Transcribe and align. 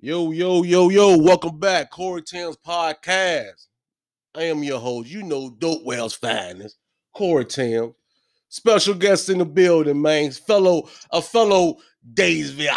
Yo, 0.00 0.30
yo, 0.30 0.62
yo, 0.62 0.90
yo, 0.90 1.18
welcome 1.18 1.58
back. 1.58 1.90
Corey 1.90 2.22
Towns 2.22 2.56
podcast. 2.64 3.66
I 4.32 4.44
am 4.44 4.62
your 4.62 4.78
host. 4.78 5.08
You 5.08 5.24
know 5.24 5.50
Dope 5.50 5.84
Well's 5.84 6.14
finest, 6.14 6.76
Corey 7.12 7.44
Tim. 7.44 7.96
Special 8.48 8.94
guest 8.94 9.28
in 9.28 9.38
the 9.38 9.44
building, 9.44 10.00
man. 10.00 10.30
Fellow, 10.30 10.88
a 11.10 11.20
fellow 11.20 11.78
Daysville 12.14 12.76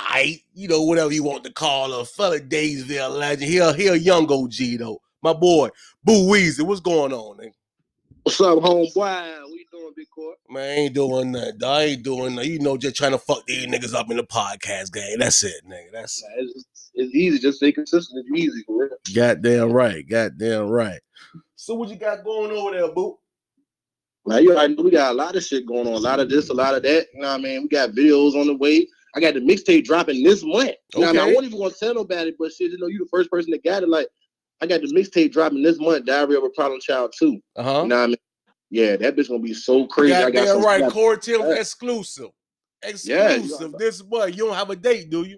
you 0.55 0.67
know, 0.67 0.81
whatever 0.81 1.13
you 1.13 1.21
want 1.21 1.43
to 1.43 1.53
call 1.53 1.95
her, 1.95 2.05
fellow 2.05 2.39
Daysville 2.39 3.11
legend. 3.11 3.51
Here, 3.51 3.71
here, 3.75 3.93
young 3.93 4.23
OG 4.23 4.79
though. 4.79 4.99
My 5.21 5.33
boy, 5.33 5.69
Boo 6.03 6.27
Weezy. 6.27 6.63
What's 6.63 6.81
going 6.81 7.13
on, 7.13 7.37
man? 7.37 7.51
What's 8.23 8.41
up, 8.41 8.57
homeboy? 8.57 9.43
What 9.91 9.97
you 9.97 10.05
doing, 10.05 10.05
Big 10.05 10.09
Court? 10.09 10.37
Man, 10.49 10.63
I 10.63 10.81
ain't 10.81 10.93
doing 10.93 11.31
that. 11.33 11.63
I 11.63 11.83
ain't 11.83 12.03
doing 12.03 12.35
that. 12.35 12.47
You 12.47 12.59
know, 12.59 12.77
just 12.77 12.95
trying 12.95 13.11
to 13.11 13.17
fuck 13.17 13.45
these 13.45 13.67
niggas 13.67 13.93
up 13.93 14.09
in 14.09 14.17
the 14.17 14.23
podcast 14.23 14.93
game. 14.93 15.19
That's 15.19 15.43
it, 15.43 15.65
nigga. 15.67 15.91
That's 15.91 16.23
it. 16.23 16.29
It's, 16.37 16.91
it's 16.93 17.15
easy. 17.15 17.39
Just 17.39 17.57
stay 17.57 17.71
consistent. 17.71 18.25
It's 18.25 18.39
easy, 18.39 18.63
real. 18.67 18.89
Goddamn 19.13 19.71
right. 19.71 20.07
Goddamn 20.07 20.67
right. 20.67 20.99
So 21.55 21.75
what 21.75 21.89
you 21.89 21.95
got 21.95 22.23
going 22.23 22.51
over 22.51 22.71
there, 22.71 22.91
boo? 22.91 23.17
Man, 24.25 24.43
you 24.43 24.53
already 24.53 24.75
know 24.75 24.83
we 24.83 24.91
got 24.91 25.11
a 25.11 25.15
lot 25.15 25.35
of 25.35 25.43
shit 25.43 25.65
going 25.65 25.87
on. 25.87 25.93
A 25.93 25.97
lot 25.97 26.19
of 26.19 26.29
this, 26.29 26.49
a 26.49 26.53
lot 26.53 26.75
of 26.75 26.83
that. 26.83 27.07
You 27.13 27.21
know 27.21 27.29
what 27.29 27.39
I 27.39 27.43
mean? 27.43 27.63
We 27.63 27.69
got 27.69 27.91
videos 27.91 28.39
on 28.39 28.47
the 28.47 28.55
way. 28.55 28.87
I 29.15 29.19
got 29.19 29.33
the 29.33 29.41
mixtape 29.41 29.83
dropping 29.83 30.23
this 30.23 30.43
month. 30.43 30.71
You 30.95 31.03
okay. 31.03 31.09
I, 31.09 31.11
mean? 31.11 31.21
I 31.21 31.25
wasn't 31.25 31.45
even 31.47 31.59
gonna 31.59 31.73
tell 31.77 31.95
nobody, 31.95 32.33
but 32.37 32.51
shit, 32.53 32.71
you 32.71 32.77
know, 32.77 32.87
you 32.87 32.99
the 32.99 33.09
first 33.11 33.29
person 33.29 33.51
that 33.51 33.63
got 33.63 33.83
it. 33.83 33.89
Like, 33.89 34.07
I 34.61 34.67
got 34.67 34.81
the 34.81 34.87
mixtape 34.87 35.31
dropping 35.31 35.63
this 35.63 35.79
month, 35.79 36.05
Diary 36.05 36.35
of 36.35 36.43
a 36.43 36.49
Problem 36.49 36.79
Child 36.79 37.13
2. 37.17 37.39
Uh-huh. 37.57 37.81
You 37.81 37.87
know 37.87 37.95
what 37.95 38.03
I 38.03 38.07
mean? 38.07 38.15
Yeah, 38.71 38.95
that 38.95 39.17
bitch 39.17 39.27
gonna 39.27 39.39
be 39.39 39.53
so 39.53 39.85
crazy. 39.85 40.13
I 40.13 40.31
got 40.31 40.45
that 40.45 40.65
right, 40.65 40.89
Corey 40.89 41.19
Tim 41.19 41.41
exclusive. 41.51 42.29
Exclusive 42.81 43.61
yeah, 43.61 43.77
this 43.77 44.03
month. 44.03 44.35
You 44.35 44.47
don't 44.47 44.55
have 44.55 44.69
a 44.69 44.75
date, 44.75 45.09
do 45.09 45.23
you? 45.23 45.37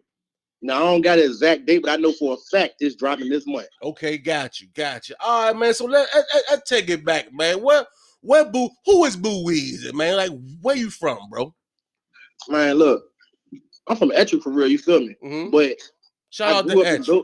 No, 0.62 0.76
I 0.76 0.80
don't 0.80 1.02
got 1.02 1.20
an 1.20 1.26
exact 1.26 1.66
date, 1.66 1.82
but 1.82 1.92
I 1.92 1.96
know 1.98 2.14
for 2.14 2.36
a 2.36 2.38
fact 2.50 2.76
it's 2.80 2.96
dropping 2.96 3.30
this 3.30 3.46
month. 3.46 3.68
Okay, 3.82 4.18
got 4.18 4.62
you, 4.62 4.68
got 4.74 5.10
you. 5.10 5.16
All 5.20 5.48
right, 5.48 5.60
man. 5.60 5.74
So 5.74 5.86
let 5.86 6.08
I, 6.14 6.20
I, 6.20 6.42
I 6.54 6.58
take 6.66 6.90
it 6.90 7.04
back, 7.04 7.34
man. 7.34 7.62
What 7.62 7.88
where 8.22 8.46
Boo? 8.46 8.70
Who 8.86 9.04
is 9.04 9.18
Boo 9.18 9.44
Weezy, 9.44 9.94
man? 9.94 10.16
Like, 10.16 10.32
where 10.62 10.78
you 10.78 10.90
from, 10.90 11.18
bro? 11.30 11.54
Man, 12.48 12.76
look, 12.76 13.04
I'm 13.90 13.98
from 13.98 14.12
Ettrick 14.12 14.44
for 14.44 14.52
real. 14.52 14.68
You 14.68 14.78
feel 14.78 15.02
me? 15.02 15.16
Mm-hmm. 15.24 15.50
But 15.50 15.78
shout 16.30 16.54
out 16.54 16.68
to 16.70 16.76
Ettrick. 16.76 17.24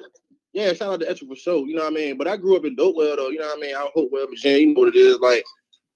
Yeah, 0.52 0.74
shout 0.74 0.94
out 0.94 1.00
to 1.02 1.10
Ettrick 1.10 1.30
for 1.30 1.36
sure. 1.36 1.66
You 1.68 1.76
know 1.76 1.84
what 1.84 1.94
I 1.94 1.96
mean? 1.96 2.18
But 2.18 2.28
I 2.28 2.36
grew 2.36 2.58
up 2.58 2.66
in 2.66 2.76
Dopewell 2.76 3.16
though. 3.16 3.30
You 3.30 3.40
know 3.40 3.48
what 3.48 3.60
I 3.60 3.62
mean? 3.62 3.76
Out 3.76 3.92
Hopewell, 3.94 4.28
Virginia. 4.28 4.68
You 4.68 4.74
know 4.74 4.82
what 4.82 4.96
it 4.96 4.98
is. 4.98 5.20
Like, 5.20 5.46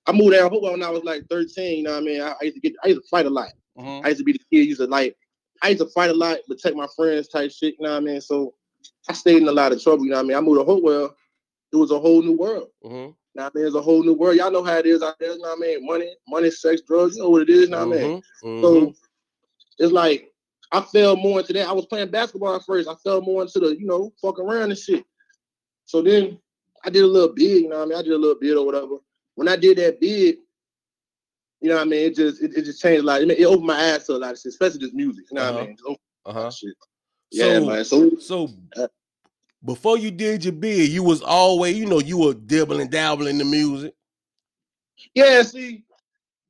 I 0.06 0.12
moved 0.12 0.34
down 0.34 0.50
Hopewell 0.50 0.72
when 0.72 0.84
I 0.84 0.90
was 0.90 1.04
like 1.04 1.24
13. 1.30 1.78
You 1.78 1.84
know 1.84 1.92
what 1.92 1.98
I 1.98 2.06
mean? 2.06 2.22
I, 2.22 2.36
I 2.40 2.44
used 2.44 2.56
to 2.56 2.62
get, 2.62 2.74
I 2.84 2.88
used 2.90 3.02
to 3.02 3.08
fight 3.08 3.26
a 3.26 3.30
lot. 3.30 3.52
Mm-hmm. 3.78 4.06
I 4.06 4.10
used 4.10 4.20
to 4.20 4.26
be 4.26 4.34
the 4.34 4.40
kid. 4.52 4.68
Used 4.68 4.82
to 4.82 4.88
like 4.88 5.16
I 5.64 5.70
used 5.70 5.82
to 5.82 5.88
fight 5.88 6.10
a 6.10 6.14
lot, 6.14 6.40
protect 6.46 6.76
my 6.76 6.88
friends 6.94 7.30
type 7.30 7.50
shit, 7.50 7.76
you 7.80 7.86
know 7.86 7.92
what 7.92 7.98
I 7.98 8.02
mean? 8.02 8.22
So 8.22 8.54
I 9.10 9.14
stayed 9.14 9.42
in 9.42 9.48
a 9.48 9.52
lot 9.52 9.72
of 9.72 9.82
trouble, 9.82 10.04
you 10.04 10.12
know 10.12 10.18
what 10.18 10.26
I 10.26 10.28
mean? 10.28 10.38
I 10.38 10.42
moved 10.42 10.60
to 10.60 10.66
Hopewell, 10.66 11.16
it 11.72 11.76
was 11.78 11.92
a 11.92 12.00
whole 12.00 12.22
new 12.22 12.38
world. 12.38 12.68
Mm-hmm. 12.84 13.12
Now 13.36 13.50
there's 13.54 13.74
a 13.74 13.82
whole 13.82 14.04
new 14.04 14.14
world. 14.14 14.36
Y'all 14.36 14.52
know 14.52 14.64
how 14.64 14.78
it 14.78 14.86
is 14.86 15.02
out 15.02 15.18
there, 15.20 15.32
you 15.32 15.40
know 15.40 15.50
what 15.50 15.58
I 15.58 15.62
mean? 15.62 15.86
Money, 15.86 16.16
money, 16.28 16.52
sex, 16.52 16.82
drugs, 16.82 17.16
you 17.16 17.24
know 17.24 17.30
what 17.30 17.44
it 17.44 17.50
is, 17.50 17.62
you 17.62 17.70
know 17.70 17.88
what 17.88 17.98
mm-hmm. 17.98 18.06
I 18.06 18.08
mean? 18.10 18.22
Mm-hmm. 18.44 18.62
So 18.62 18.94
it's 19.80 19.94
like 19.94 20.32
I 20.74 20.82
fell 20.82 21.16
more 21.16 21.40
into 21.40 21.54
that. 21.54 21.70
I 21.70 21.72
was 21.72 21.86
playing 21.86 22.12
basketball 22.12 22.56
at 22.56 22.64
first. 22.64 22.90
I 22.90 22.96
fell 22.96 23.22
more 23.22 23.44
into 23.44 23.60
the, 23.60 23.80
you 23.80 23.86
know, 23.86 24.12
fuck 24.22 24.40
around 24.40 24.72
and 24.72 24.78
shit. 24.78 25.06
So 25.86 26.02
then 26.02 26.40
I 26.84 26.90
did 26.90 27.04
a 27.04 27.08
little 27.08 27.34
bid, 27.34 27.64
you 27.64 27.70
know 27.70 27.78
what 27.78 27.84
I 27.84 27.88
mean? 27.88 27.98
I 28.00 28.02
did 28.02 28.12
a 28.12 28.18
little 28.18 28.40
bid 28.40 28.58
or 28.58 28.66
whatever. 28.66 28.98
When 29.36 29.48
I 29.48 29.56
did 29.56 29.78
that 29.78 30.00
bid, 30.00 30.38
you 31.62 31.70
know 31.70 31.76
what 31.76 31.84
I 31.84 31.86
mean? 31.86 32.06
It 32.08 32.16
just 32.16 32.42
it, 32.42 32.56
it 32.56 32.66
just 32.66 32.82
changed 32.82 33.04
a 33.04 33.08
lot. 33.08 33.22
It, 33.22 33.32
it, 33.32 33.46
opened 33.46 33.68
my 33.68 33.94
eyes 33.94 34.06
to 34.06 34.14
a 34.14 34.18
lot 34.18 34.34
of 34.34 34.38
shit, 34.38 34.50
especially 34.50 34.80
this 34.80 34.94
music. 34.94 35.26
You 35.32 35.36
know 35.36 35.42
uh-huh. 35.42 35.54
what 35.54 35.60
I 35.60 35.64
uh-huh. 35.64 35.90
mean? 35.90 35.98
Uh-huh. 36.26 36.52
Shit. 36.52 36.76
Yeah, 37.32 37.60
so, 37.60 37.66
man. 37.66 37.86
So 37.86 38.10
so 38.18 38.50
uh, 38.76 38.88
before 39.64 39.98
you 39.98 40.12
did 40.12 40.44
your 40.44 40.54
bid, 40.54 40.90
you 40.90 41.04
was 41.04 41.22
always, 41.22 41.78
you 41.78 41.86
know, 41.86 42.00
you 42.00 42.18
were 42.18 42.34
dibbling, 42.34 42.90
dabbling 42.90 43.30
in 43.30 43.38
the 43.38 43.46
music. 43.46 43.94
Yeah, 45.16 45.42
see, 45.42 45.84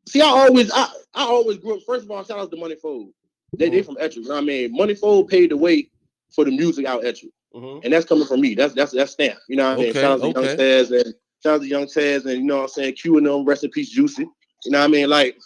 see, 0.08 0.22
I 0.22 0.26
always 0.26 0.72
I, 0.72 0.88
I 1.14 1.24
always 1.26 1.58
grew 1.58 1.78
up. 1.78 1.84
First 1.86 2.06
of 2.06 2.12
all, 2.12 2.24
shout 2.24 2.40
out 2.40 2.52
to 2.52 2.58
Money 2.58 2.76
Fold. 2.76 3.12
They 3.58 3.70
they 3.70 3.80
mm-hmm. 3.80 3.94
from 3.94 3.98
Ettrick. 4.02 4.24
You 4.24 4.30
know 4.30 4.38
I 4.38 4.42
mean? 4.42 4.76
Money 4.76 4.96
Fold 4.96 5.30
paved 5.30 5.52
the 5.52 5.58
way 5.58 5.90
for 6.34 6.44
the 6.44 6.52
music 6.52 6.86
out 6.86 7.04
Ettrick. 7.04 7.32
Mm-hmm. 7.54 7.82
And 7.84 7.94
that's 7.94 8.06
coming 8.06 8.26
from 8.26 8.42
me. 8.42 8.56
That's 8.56 8.74
that's 8.74 8.92
that's 8.92 9.12
stamp. 9.12 9.38
You 9.48 9.58
know 9.58 9.70
what 9.70 9.80
I 9.80 9.82
mean? 9.82 9.94
shout 9.94 10.04
out 10.06 10.22
to 10.22 10.28
okay. 10.28 10.48
Young 10.48 10.58
Taz 10.58 11.02
and 11.02 11.14
shout 11.44 11.56
out 11.56 11.62
to 11.62 11.68
Young 11.68 11.86
Taz 11.86 12.26
and 12.26 12.38
you 12.38 12.44
know 12.44 12.58
what 12.58 12.64
I'm 12.64 12.70
saying, 12.70 12.94
Q 12.96 13.18
and 13.18 13.28
them, 13.28 13.46
rest 13.46 13.64
in 13.64 13.70
peace, 13.72 13.90
Juicy. 13.90 14.24
You 14.66 14.72
know 14.72 14.80
what 14.80 14.86
I 14.86 14.88
mean? 14.88 15.10
Like, 15.10 15.38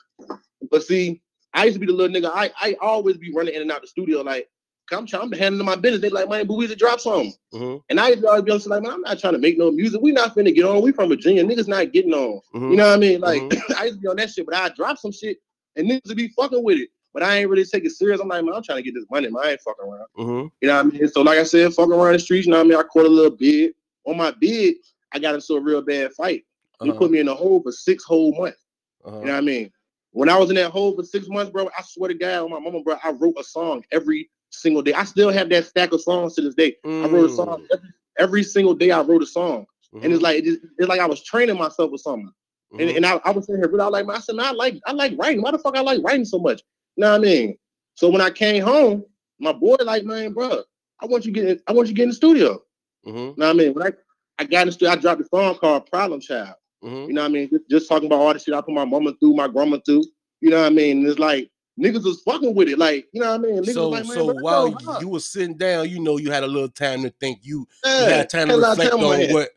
but 0.69 0.83
see, 0.83 1.21
I 1.53 1.65
used 1.65 1.75
to 1.75 1.79
be 1.79 1.87
the 1.87 1.93
little 1.93 2.15
nigga. 2.15 2.31
I 2.33 2.51
I 2.59 2.75
always 2.81 3.17
be 3.17 3.33
running 3.33 3.55
in 3.55 3.61
and 3.61 3.71
out 3.71 3.81
the 3.81 3.87
studio 3.87 4.21
like. 4.21 4.47
I'm 4.89 5.05
trying 5.05 5.29
to 5.29 5.37
handle 5.37 5.65
my 5.65 5.75
business. 5.75 6.01
They 6.01 6.07
like, 6.07 6.29
man, 6.29 6.47
but 6.47 6.53
we 6.53 6.65
to 6.65 6.73
drop 6.73 7.01
something. 7.01 7.33
Mm-hmm. 7.53 7.79
And 7.89 7.99
I 7.99 8.07
used 8.07 8.21
to 8.21 8.29
always 8.29 8.45
be 8.45 8.69
like, 8.69 8.83
man, 8.83 8.93
I'm 8.93 9.01
not 9.01 9.19
trying 9.19 9.33
to 9.33 9.37
make 9.37 9.57
no 9.57 9.69
music. 9.69 9.99
We 10.01 10.13
not 10.13 10.33
finna 10.33 10.55
get 10.55 10.63
on. 10.63 10.81
We 10.81 10.93
from 10.93 11.09
Virginia. 11.09 11.43
Niggas 11.43 11.67
not 11.67 11.91
getting 11.91 12.13
on. 12.13 12.39
Mm-hmm. 12.55 12.71
You 12.71 12.77
know 12.77 12.87
what 12.87 12.93
I 12.93 12.97
mean? 12.97 13.19
Like, 13.19 13.41
mm-hmm. 13.41 13.73
I 13.77 13.83
used 13.83 13.95
to 13.95 14.01
be 14.01 14.07
on 14.07 14.15
that 14.15 14.29
shit, 14.29 14.45
but 14.45 14.55
I 14.55 14.69
drop 14.69 14.97
some 14.97 15.11
shit 15.11 15.39
and 15.75 15.89
niggas 15.89 16.07
would 16.07 16.15
be 16.15 16.29
fucking 16.29 16.63
with 16.63 16.79
it. 16.79 16.89
But 17.13 17.23
I 17.23 17.37
ain't 17.37 17.49
really 17.49 17.65
take 17.65 17.85
it 17.85 17.91
serious. 17.91 18.19
I'm 18.19 18.27
like, 18.27 18.43
man, 18.45 18.53
I'm 18.53 18.63
trying 18.63 18.77
to 18.77 18.83
get 18.83 18.93
this 18.93 19.05
money, 19.09 19.29
man. 19.29 19.43
I 19.43 19.51
ain't 19.51 19.61
fucking 19.61 19.85
around. 19.85 20.07
Mm-hmm. 20.17 20.47
You 20.61 20.67
know 20.67 20.75
what 20.83 20.85
I 20.85 20.89
mean? 20.89 21.07
So, 21.07 21.21
like 21.21 21.39
I 21.39 21.43
said, 21.43 21.73
fucking 21.73 21.93
around 21.93 22.13
the 22.13 22.19
streets, 22.19 22.45
you 22.45 22.51
know 22.51 22.59
what 22.59 22.67
I 22.67 22.69
mean? 22.69 22.79
I 22.79 22.83
caught 22.83 23.05
a 23.05 23.09
little 23.09 23.35
bid. 23.35 23.73
On 24.05 24.15
my 24.15 24.31
bid, 24.39 24.75
I 25.13 25.19
got 25.19 25.35
into 25.35 25.53
a 25.53 25.61
real 25.61 25.81
bad 25.81 26.13
fight. 26.13 26.43
He 26.81 26.89
uh-huh. 26.89 26.99
put 26.99 27.11
me 27.11 27.19
in 27.19 27.27
a 27.27 27.33
hole 27.33 27.61
for 27.61 27.71
six 27.71 28.03
whole 28.03 28.37
months. 28.37 28.59
Uh-huh. 29.03 29.19
You 29.19 29.25
know 29.25 29.31
what 29.33 29.37
I 29.37 29.41
mean? 29.41 29.71
When 30.11 30.29
I 30.29 30.37
was 30.37 30.49
in 30.49 30.55
that 30.55 30.71
hole 30.71 30.95
for 30.95 31.03
six 31.03 31.27
months, 31.29 31.51
bro, 31.51 31.69
I 31.77 31.81
swear 31.83 32.09
to 32.09 32.13
God, 32.13 32.49
my 32.49 32.59
mama, 32.59 32.81
bro, 32.81 32.97
I 33.03 33.11
wrote 33.11 33.35
a 33.37 33.43
song 33.43 33.83
every 33.91 34.29
single 34.49 34.81
day. 34.81 34.93
I 34.93 35.03
still 35.03 35.29
have 35.29 35.49
that 35.49 35.65
stack 35.65 35.91
of 35.93 36.01
songs 36.01 36.35
to 36.35 36.41
this 36.41 36.55
day. 36.55 36.75
Mm. 36.85 37.05
I 37.05 37.07
wrote 37.07 37.29
a 37.29 37.33
song 37.33 37.61
mm. 37.61 37.67
every, 37.71 37.89
every, 38.17 38.43
single 38.43 38.73
day. 38.73 38.91
I 38.91 39.01
wrote 39.01 39.21
a 39.21 39.27
song, 39.27 39.65
mm-hmm. 39.93 40.03
and 40.03 40.13
it's 40.13 40.21
like 40.21 40.43
it's, 40.43 40.63
it's, 40.77 40.87
like 40.87 40.99
I 40.99 41.05
was 41.05 41.23
training 41.23 41.57
myself 41.57 41.91
with 41.91 42.01
something. 42.01 42.31
Mm-hmm. 42.73 42.79
And, 42.79 42.89
and 42.97 43.05
I, 43.05 43.19
I 43.25 43.31
was 43.31 43.45
sitting 43.45 43.61
here, 43.61 43.69
but 43.69 43.79
I 43.79 43.87
like, 43.87 44.09
I 44.09 44.19
said, 44.19 44.39
I 44.39 44.51
like 44.51 44.79
I 44.85 44.91
like 44.91 45.13
writing. 45.17 45.41
Why 45.41 45.51
the 45.51 45.59
fuck 45.59 45.77
I 45.77 45.81
like 45.81 46.01
writing 46.03 46.25
so 46.25 46.39
much? 46.39 46.61
You 46.95 47.01
know 47.01 47.11
what 47.11 47.21
I 47.21 47.23
mean? 47.23 47.57
So 47.95 48.09
when 48.09 48.21
I 48.21 48.29
came 48.29 48.63
home, 48.63 49.03
my 49.39 49.53
boy 49.53 49.77
like, 49.83 50.03
man, 50.03 50.33
bro, 50.33 50.63
I 51.01 51.05
want 51.05 51.25
you 51.25 51.31
get 51.31 51.61
I 51.67 51.73
want 51.73 51.89
you 51.89 51.93
get 51.93 52.03
in 52.03 52.09
the 52.09 52.15
studio. 52.15 52.61
Mm-hmm. 53.05 53.17
You 53.17 53.35
know 53.37 53.47
what 53.47 53.49
I 53.49 53.53
mean? 53.53 53.73
When 53.73 53.87
I 53.87 53.91
I 54.39 54.45
got 54.45 54.61
in 54.61 54.67
the 54.67 54.71
studio, 54.71 54.91
I 54.93 54.95
dropped 54.95 55.21
a 55.21 55.25
song 55.25 55.55
called 55.55 55.89
Problem 55.89 56.21
Child. 56.21 56.55
Mm-hmm. 56.83 57.09
You 57.09 57.13
know 57.13 57.21
what 57.21 57.29
I 57.29 57.31
mean? 57.31 57.49
Just, 57.49 57.69
just, 57.69 57.89
talking 57.89 58.05
about 58.05 58.19
all 58.19 58.33
the 58.33 58.39
shit 58.39 58.53
I 58.53 58.61
put 58.61 58.73
my 58.73 58.85
mama 58.85 59.13
through, 59.19 59.33
my 59.33 59.47
grandma 59.47 59.77
through. 59.85 60.03
You 60.41 60.51
know 60.51 60.61
what 60.61 60.67
I 60.67 60.75
mean? 60.75 60.99
And 60.99 61.07
it's 61.07 61.19
like 61.19 61.49
niggas 61.79 62.03
was 62.03 62.21
fucking 62.21 62.53
with 62.53 62.69
it. 62.69 62.77
Like, 62.77 63.07
you 63.11 63.21
know 63.21 63.31
what 63.31 63.39
I 63.39 63.51
mean? 63.51 63.63
Niggas 63.63 63.73
so, 63.73 63.89
like, 63.89 64.05
so 64.05 64.33
while 64.41 64.69
you, 64.69 64.77
you 65.01 65.09
were 65.09 65.19
sitting 65.19 65.57
down, 65.57 65.89
you 65.89 65.99
know, 65.99 66.17
you 66.17 66.31
had 66.31 66.43
a 66.43 66.47
little 66.47 66.69
time 66.69 67.03
to 67.03 67.09
think. 67.19 67.39
You, 67.41 67.67
yeah, 67.85 68.01
you 68.01 68.13
had 68.13 68.29
time 68.29 68.47
to 68.49 68.57
reflect 68.57 68.93
on 68.93 69.33
what 69.33 69.49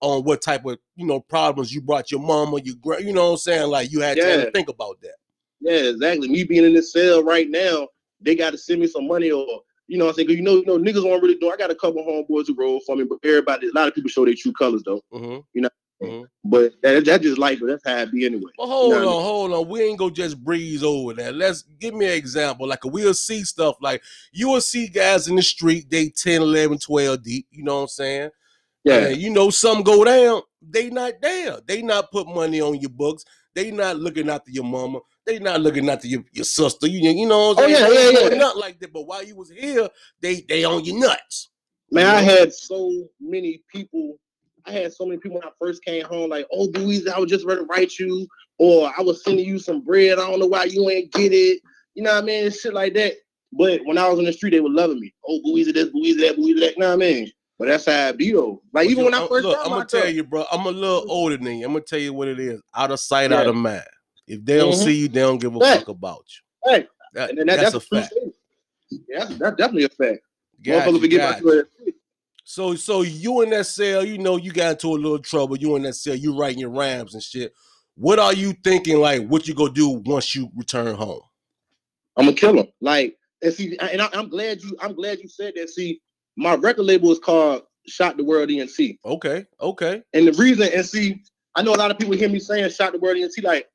on 0.00 0.24
what 0.24 0.42
type 0.42 0.64
of 0.66 0.78
you 0.94 1.06
know 1.06 1.20
problems 1.20 1.74
you 1.74 1.80
brought 1.80 2.10
your 2.10 2.20
mama, 2.20 2.60
your 2.62 2.76
grand, 2.76 3.04
you 3.04 3.12
know 3.12 3.26
what 3.26 3.32
I'm 3.32 3.38
saying? 3.38 3.70
Like 3.70 3.90
you 3.90 4.00
had 4.00 4.16
yeah. 4.16 4.36
time 4.36 4.44
to 4.44 4.50
think 4.50 4.68
about 4.68 5.00
that. 5.00 5.14
Yeah, 5.60 5.90
exactly. 5.90 6.28
Me 6.28 6.44
being 6.44 6.64
in 6.64 6.74
this 6.74 6.92
cell 6.92 7.24
right 7.24 7.48
now, 7.48 7.88
they 8.20 8.34
got 8.34 8.50
to 8.50 8.58
send 8.58 8.80
me 8.80 8.86
some 8.86 9.06
money 9.06 9.30
or 9.30 9.62
you 9.88 9.98
know 9.98 10.06
what 10.06 10.10
I'm 10.10 10.16
saying? 10.16 10.28
Cause 10.28 10.36
you 10.36 10.42
know, 10.42 10.56
you 10.56 10.66
know, 10.66 10.78
niggas 10.78 11.04
won't 11.04 11.22
really 11.22 11.36
do. 11.36 11.50
I 11.50 11.56
got 11.56 11.70
a 11.70 11.74
couple 11.74 12.02
homeboys 12.02 12.48
who 12.48 12.54
roll 12.56 12.80
for 12.80 12.96
me, 12.96 13.04
but 13.04 13.18
everybody, 13.24 13.68
a 13.68 13.72
lot 13.72 13.88
of 13.88 13.94
people 13.94 14.10
show 14.10 14.24
their 14.24 14.34
true 14.34 14.52
colors 14.52 14.82
though. 14.84 15.00
Mm-hmm. 15.12 15.40
You 15.54 15.62
know, 15.62 15.68
Mm-hmm. 16.02 16.24
But 16.44 16.74
that, 16.82 17.04
that's 17.04 17.22
just 17.22 17.38
life, 17.38 17.58
but 17.60 17.68
that's 17.68 17.82
how 17.86 17.96
it 18.02 18.12
be 18.12 18.26
anyway. 18.26 18.50
Well, 18.58 18.68
hold 18.68 18.94
you 18.94 19.00
know 19.00 19.08
on, 19.08 19.14
I 19.14 19.16
mean? 19.16 19.22
hold 19.22 19.52
on. 19.52 19.68
We 19.68 19.82
ain't 19.82 19.98
gonna 19.98 20.12
just 20.12 20.42
breeze 20.42 20.82
over 20.82 21.14
that. 21.14 21.34
Let's 21.34 21.62
give 21.62 21.94
me 21.94 22.06
an 22.06 22.12
example. 22.12 22.68
Like 22.68 22.84
we'll 22.84 23.14
see 23.14 23.44
stuff 23.44 23.76
like 23.80 24.02
you 24.32 24.48
will 24.48 24.60
see 24.60 24.88
guys 24.88 25.28
in 25.28 25.36
the 25.36 25.42
street, 25.42 25.88
they 25.90 26.10
10, 26.10 26.42
11, 26.42 26.78
12 26.78 27.22
deep, 27.22 27.46
you 27.50 27.64
know 27.64 27.76
what 27.76 27.82
I'm 27.82 27.88
saying? 27.88 28.30
Yeah. 28.84 29.06
And 29.06 29.16
you 29.16 29.30
know, 29.30 29.50
some 29.50 29.82
go 29.82 30.04
down, 30.04 30.42
they 30.60 30.90
not 30.90 31.14
there. 31.22 31.58
They 31.66 31.82
not 31.82 32.10
put 32.10 32.28
money 32.28 32.60
on 32.60 32.78
your 32.78 32.90
books. 32.90 33.24
They 33.54 33.70
not 33.70 33.96
looking 33.96 34.28
after 34.28 34.50
your 34.50 34.64
mama. 34.64 35.00
They 35.26 35.38
not 35.38 35.60
looking 35.60 35.88
after 35.88 36.06
your, 36.06 36.24
your 36.32 36.44
sister. 36.44 36.86
You, 36.86 37.10
you 37.10 37.26
know 37.26 37.48
what 37.48 37.58
I'm 37.58 37.74
saying? 37.74 37.84
Oh, 37.84 37.92
yeah, 37.92 38.10
yeah, 38.10 38.28
yeah. 38.28 38.36
Not 38.36 38.56
like 38.56 38.78
that. 38.80 38.92
But 38.92 39.02
while 39.02 39.24
you 39.24 39.34
was 39.34 39.50
here, 39.50 39.88
they 40.20 40.42
they 40.48 40.64
on 40.64 40.84
your 40.84 40.98
nuts. 40.98 41.50
Man, 41.90 42.04
you 42.04 42.12
know? 42.12 42.18
I 42.18 42.36
had 42.38 42.52
so 42.52 43.08
many 43.20 43.62
people 43.72 44.18
I 44.66 44.72
had 44.72 44.92
so 44.92 45.06
many 45.06 45.18
people 45.18 45.38
when 45.38 45.48
I 45.48 45.52
first 45.60 45.84
came 45.84 46.04
home, 46.04 46.30
like, 46.30 46.46
oh, 46.52 46.64
Louise, 46.74 47.06
I 47.06 47.18
was 47.18 47.30
just 47.30 47.44
ready 47.44 47.60
to 47.60 47.66
write 47.66 47.98
you, 47.98 48.26
or 48.58 48.92
I 48.96 49.02
was 49.02 49.22
sending 49.22 49.46
you 49.46 49.58
some 49.58 49.80
bread. 49.80 50.18
I 50.18 50.28
don't 50.28 50.40
know 50.40 50.46
why 50.46 50.64
you 50.64 50.88
ain't 50.90 51.12
get 51.12 51.32
it. 51.32 51.60
You 51.94 52.02
know 52.02 52.14
what 52.14 52.24
I 52.24 52.26
mean? 52.26 52.50
Shit 52.50 52.74
like 52.74 52.94
that. 52.94 53.14
But 53.52 53.80
when 53.84 53.96
I 53.96 54.08
was 54.08 54.18
on 54.18 54.24
the 54.24 54.32
street, 54.32 54.50
they 54.50 54.60
were 54.60 54.68
loving 54.68 55.00
me. 55.00 55.14
Oh, 55.26 55.40
Louise, 55.44 55.72
this, 55.72 55.90
Louise, 55.94 56.16
that, 56.18 56.38
Louise, 56.38 56.60
that. 56.60 56.74
You 56.74 56.80
know 56.80 56.88
what 56.88 56.94
I 56.94 56.96
mean? 56.96 57.30
But 57.58 57.68
that's 57.68 57.86
how 57.86 58.08
I 58.08 58.12
be 58.12 58.32
though. 58.32 58.60
Like 58.72 58.90
even 58.90 59.04
when 59.04 59.14
I 59.14 59.26
first 59.26 59.46
look, 59.46 59.58
I'm 59.62 59.70
gonna 59.70 59.86
tell 59.86 60.08
you, 60.08 60.24
bro. 60.24 60.44
I'm 60.52 60.66
a 60.66 60.70
little 60.70 61.10
older 61.10 61.38
than 61.38 61.58
you. 61.58 61.64
I'm 61.64 61.72
gonna 61.72 61.84
tell 61.84 61.98
you 61.98 62.12
what 62.12 62.28
it 62.28 62.38
is. 62.38 62.60
Out 62.74 62.90
of 62.90 63.00
sight, 63.00 63.30
yeah. 63.30 63.38
out 63.38 63.46
of 63.46 63.54
mind. 63.54 63.82
If 64.26 64.44
they 64.44 64.56
don't 64.56 64.72
mm-hmm. 64.72 64.84
see 64.84 65.00
you, 65.02 65.08
they 65.08 65.20
don't 65.20 65.38
give 65.38 65.54
a 65.54 65.60
fuck 65.60 65.88
about 65.88 66.24
you. 66.28 66.70
Hey, 66.70 66.86
that, 67.14 67.36
that, 67.36 67.46
that's, 67.46 67.62
that's, 67.62 67.74
a 67.74 67.80
fact. 67.80 68.14
Yeah, 68.90 69.18
that's, 69.18 69.36
that's, 69.36 69.56
definitely 69.56 69.84
a 69.84 69.88
fact. 69.88 70.20
Got 70.62 70.92
you, 70.92 71.18
got 71.18 71.40
you. 71.42 71.66
So 72.44 72.74
so 72.76 73.02
you 73.02 73.42
in 73.42 73.50
that 73.50 73.66
cell, 73.66 74.04
you 74.04 74.18
know, 74.18 74.36
you 74.36 74.52
got 74.52 74.72
into 74.72 74.88
a 74.88 74.94
little 74.94 75.18
trouble. 75.18 75.56
You 75.58 75.76
in 75.76 75.82
that 75.82 75.94
cell, 75.94 76.14
you 76.14 76.36
writing 76.36 76.60
your 76.60 76.70
rhymes 76.70 77.14
and 77.14 77.22
shit. 77.22 77.52
What 77.96 78.18
are 78.18 78.32
you 78.32 78.52
thinking? 78.64 79.00
Like, 79.00 79.26
what 79.26 79.48
you 79.48 79.54
gonna 79.54 79.72
do 79.72 79.88
once 80.04 80.34
you 80.34 80.50
return 80.54 80.94
home? 80.94 81.20
I'm 82.16 82.26
gonna 82.26 82.36
kill 82.36 82.58
him. 82.58 82.68
Like, 82.80 83.16
and 83.42 83.52
see, 83.52 83.76
and 83.78 84.00
I, 84.00 84.08
am 84.12 84.28
glad 84.28 84.62
you, 84.62 84.76
I'm 84.80 84.94
glad 84.94 85.18
you 85.18 85.28
said 85.28 85.54
that. 85.56 85.70
See, 85.70 86.00
my 86.36 86.54
record 86.54 86.84
label 86.84 87.10
is 87.10 87.18
called 87.18 87.62
Shock 87.86 88.16
the 88.16 88.24
World 88.24 88.50
ENT. 88.50 88.78
Okay, 89.04 89.44
okay. 89.60 90.02
And 90.14 90.28
the 90.28 90.32
reason, 90.32 90.68
and 90.72 90.84
see, 90.84 91.22
I 91.54 91.62
know 91.62 91.74
a 91.74 91.76
lot 91.76 91.90
of 91.90 91.98
people 91.98 92.14
hear 92.14 92.28
me 92.28 92.38
saying 92.38 92.70
Shock 92.70 92.92
the 92.92 92.98
World 92.98 93.16
ENT. 93.16 93.34
Like, 93.42 93.66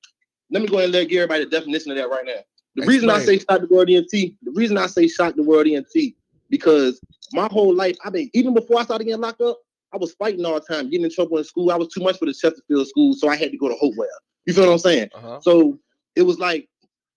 let 0.51 0.61
me 0.61 0.67
go 0.67 0.77
ahead 0.77 0.85
and 0.85 0.93
let 0.93 1.09
give 1.09 1.17
everybody 1.19 1.45
the 1.45 1.49
definition 1.49 1.91
of 1.91 1.97
that 1.97 2.09
right 2.09 2.25
now. 2.25 2.33
The 2.75 2.83
Explain. 2.83 2.87
reason 2.87 3.09
I 3.09 3.19
say 3.19 3.39
Shock 3.39 3.61
the 3.61 3.67
World 3.67 3.89
ENT, 3.89 4.11
the 4.11 4.51
reason 4.53 4.77
I 4.77 4.87
say 4.87 5.07
Shock 5.07 5.35
the 5.35 5.43
World 5.43 5.67
ENT, 5.67 6.13
because 6.49 7.01
my 7.33 7.47
whole 7.51 7.73
life, 7.73 7.97
I've 8.03 8.13
been 8.13 8.29
even 8.33 8.53
before 8.53 8.79
I 8.79 8.83
started 8.83 9.05
getting 9.05 9.21
locked 9.21 9.41
up, 9.41 9.59
I 9.93 9.97
was 9.97 10.13
fighting 10.13 10.45
all 10.45 10.55
the 10.55 10.61
time, 10.61 10.89
getting 10.89 11.05
in 11.05 11.11
trouble 11.11 11.37
in 11.37 11.43
school. 11.43 11.71
I 11.71 11.75
was 11.75 11.89
too 11.89 12.01
much 12.01 12.17
for 12.17 12.25
the 12.25 12.33
Chesterfield 12.33 12.87
school, 12.87 13.13
so 13.13 13.27
I 13.27 13.35
had 13.35 13.51
to 13.51 13.57
go 13.57 13.67
to 13.67 13.75
Hopewell. 13.75 14.07
You 14.45 14.53
feel 14.53 14.65
what 14.65 14.73
I'm 14.73 14.79
saying? 14.79 15.09
Uh-huh. 15.13 15.39
So 15.41 15.79
it 16.15 16.23
was 16.23 16.39
like 16.39 16.67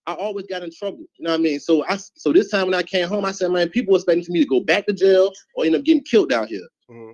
I 0.06 0.14
always 0.14 0.46
got 0.46 0.62
in 0.62 0.70
trouble. 0.70 1.04
You 1.18 1.24
know 1.24 1.30
what 1.30 1.40
I 1.40 1.42
mean? 1.42 1.60
So 1.60 1.84
I 1.86 1.96
so 1.96 2.32
this 2.32 2.50
time 2.50 2.66
when 2.66 2.74
I 2.74 2.82
came 2.82 3.08
home, 3.08 3.24
I 3.24 3.32
said, 3.32 3.50
man, 3.50 3.68
people 3.68 3.92
were 3.92 3.98
expecting 3.98 4.32
me 4.32 4.40
to 4.40 4.46
go 4.48 4.60
back 4.60 4.86
to 4.86 4.92
jail 4.92 5.32
or 5.54 5.64
end 5.64 5.76
up 5.76 5.84
getting 5.84 6.02
killed 6.02 6.32
out 6.32 6.48
here. 6.48 6.66
Mm-hmm. 6.90 7.12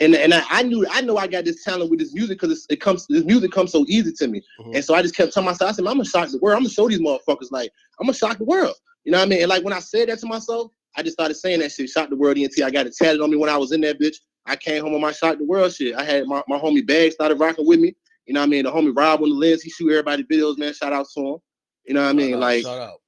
And 0.00 0.14
and 0.14 0.32
I, 0.32 0.42
I, 0.48 0.62
knew 0.62 0.86
I 0.90 1.02
know 1.02 1.18
I 1.18 1.26
got 1.26 1.44
this 1.44 1.62
talent 1.62 1.90
with 1.90 2.00
this 2.00 2.14
music 2.14 2.40
because 2.40 2.66
it 2.70 2.80
comes 2.80 3.06
this 3.06 3.24
music 3.24 3.52
comes 3.52 3.70
so 3.70 3.84
easy 3.86 4.12
to 4.12 4.28
me. 4.28 4.42
Mm-hmm. 4.58 4.76
And 4.76 4.84
so 4.84 4.94
I 4.94 5.02
just 5.02 5.14
kept 5.14 5.34
telling 5.34 5.46
myself, 5.46 5.70
I 5.70 5.72
said, 5.72 5.86
I'm 5.86 5.94
gonna 5.94 6.04
shock 6.06 6.30
the 6.30 6.38
world. 6.38 6.56
I'm 6.56 6.62
gonna 6.62 6.70
show 6.70 6.88
these 6.88 7.00
motherfuckers 7.00 7.50
like 7.50 7.70
I'm 8.00 8.06
gonna 8.06 8.16
shock 8.16 8.38
the 8.38 8.44
world. 8.44 8.74
You 9.04 9.12
know 9.12 9.18
what 9.18 9.26
I 9.26 9.28
mean? 9.28 9.42
And 9.42 9.48
like 9.48 9.62
when 9.62 9.74
I 9.74 9.80
said 9.80 10.08
that 10.08 10.18
to 10.20 10.26
myself, 10.26 10.72
I 10.96 11.02
just 11.02 11.14
started 11.14 11.34
saying 11.34 11.60
that 11.60 11.72
shit, 11.72 11.90
shock 11.90 12.08
the 12.08 12.16
world 12.16 12.38
ENT. 12.38 12.62
I 12.62 12.70
got 12.70 12.86
it 12.86 12.96
tatted 12.96 13.20
on 13.20 13.30
me 13.30 13.36
when 13.36 13.50
I 13.50 13.56
was 13.56 13.72
in 13.72 13.80
that 13.82 14.00
bitch. 14.00 14.16
I 14.46 14.56
came 14.56 14.82
home 14.82 14.94
on 14.94 15.00
my 15.00 15.12
shock 15.12 15.38
the 15.38 15.44
world 15.44 15.72
shit. 15.72 15.94
I 15.94 16.02
had 16.02 16.26
my, 16.26 16.42
my 16.48 16.58
homie 16.58 16.86
Bag 16.86 17.12
started 17.12 17.38
rocking 17.38 17.66
with 17.66 17.78
me. 17.78 17.94
You 18.26 18.34
know 18.34 18.40
what 18.40 18.46
I 18.46 18.50
mean? 18.50 18.64
The 18.64 18.72
homie 18.72 18.96
Rob 18.96 19.22
on 19.22 19.28
the 19.28 19.34
lens, 19.34 19.62
he 19.62 19.70
shoot 19.70 19.90
everybody 19.90 20.24
videos, 20.24 20.58
man. 20.58 20.72
Shout 20.72 20.92
out 20.92 21.06
to 21.14 21.20
him. 21.20 21.36
You 21.84 21.94
know 21.94 22.02
what 22.02 22.10
I 22.10 22.12
mean? 22.12 22.30
Shout 22.30 22.40
like, 22.40 22.64
out. 22.64 23.00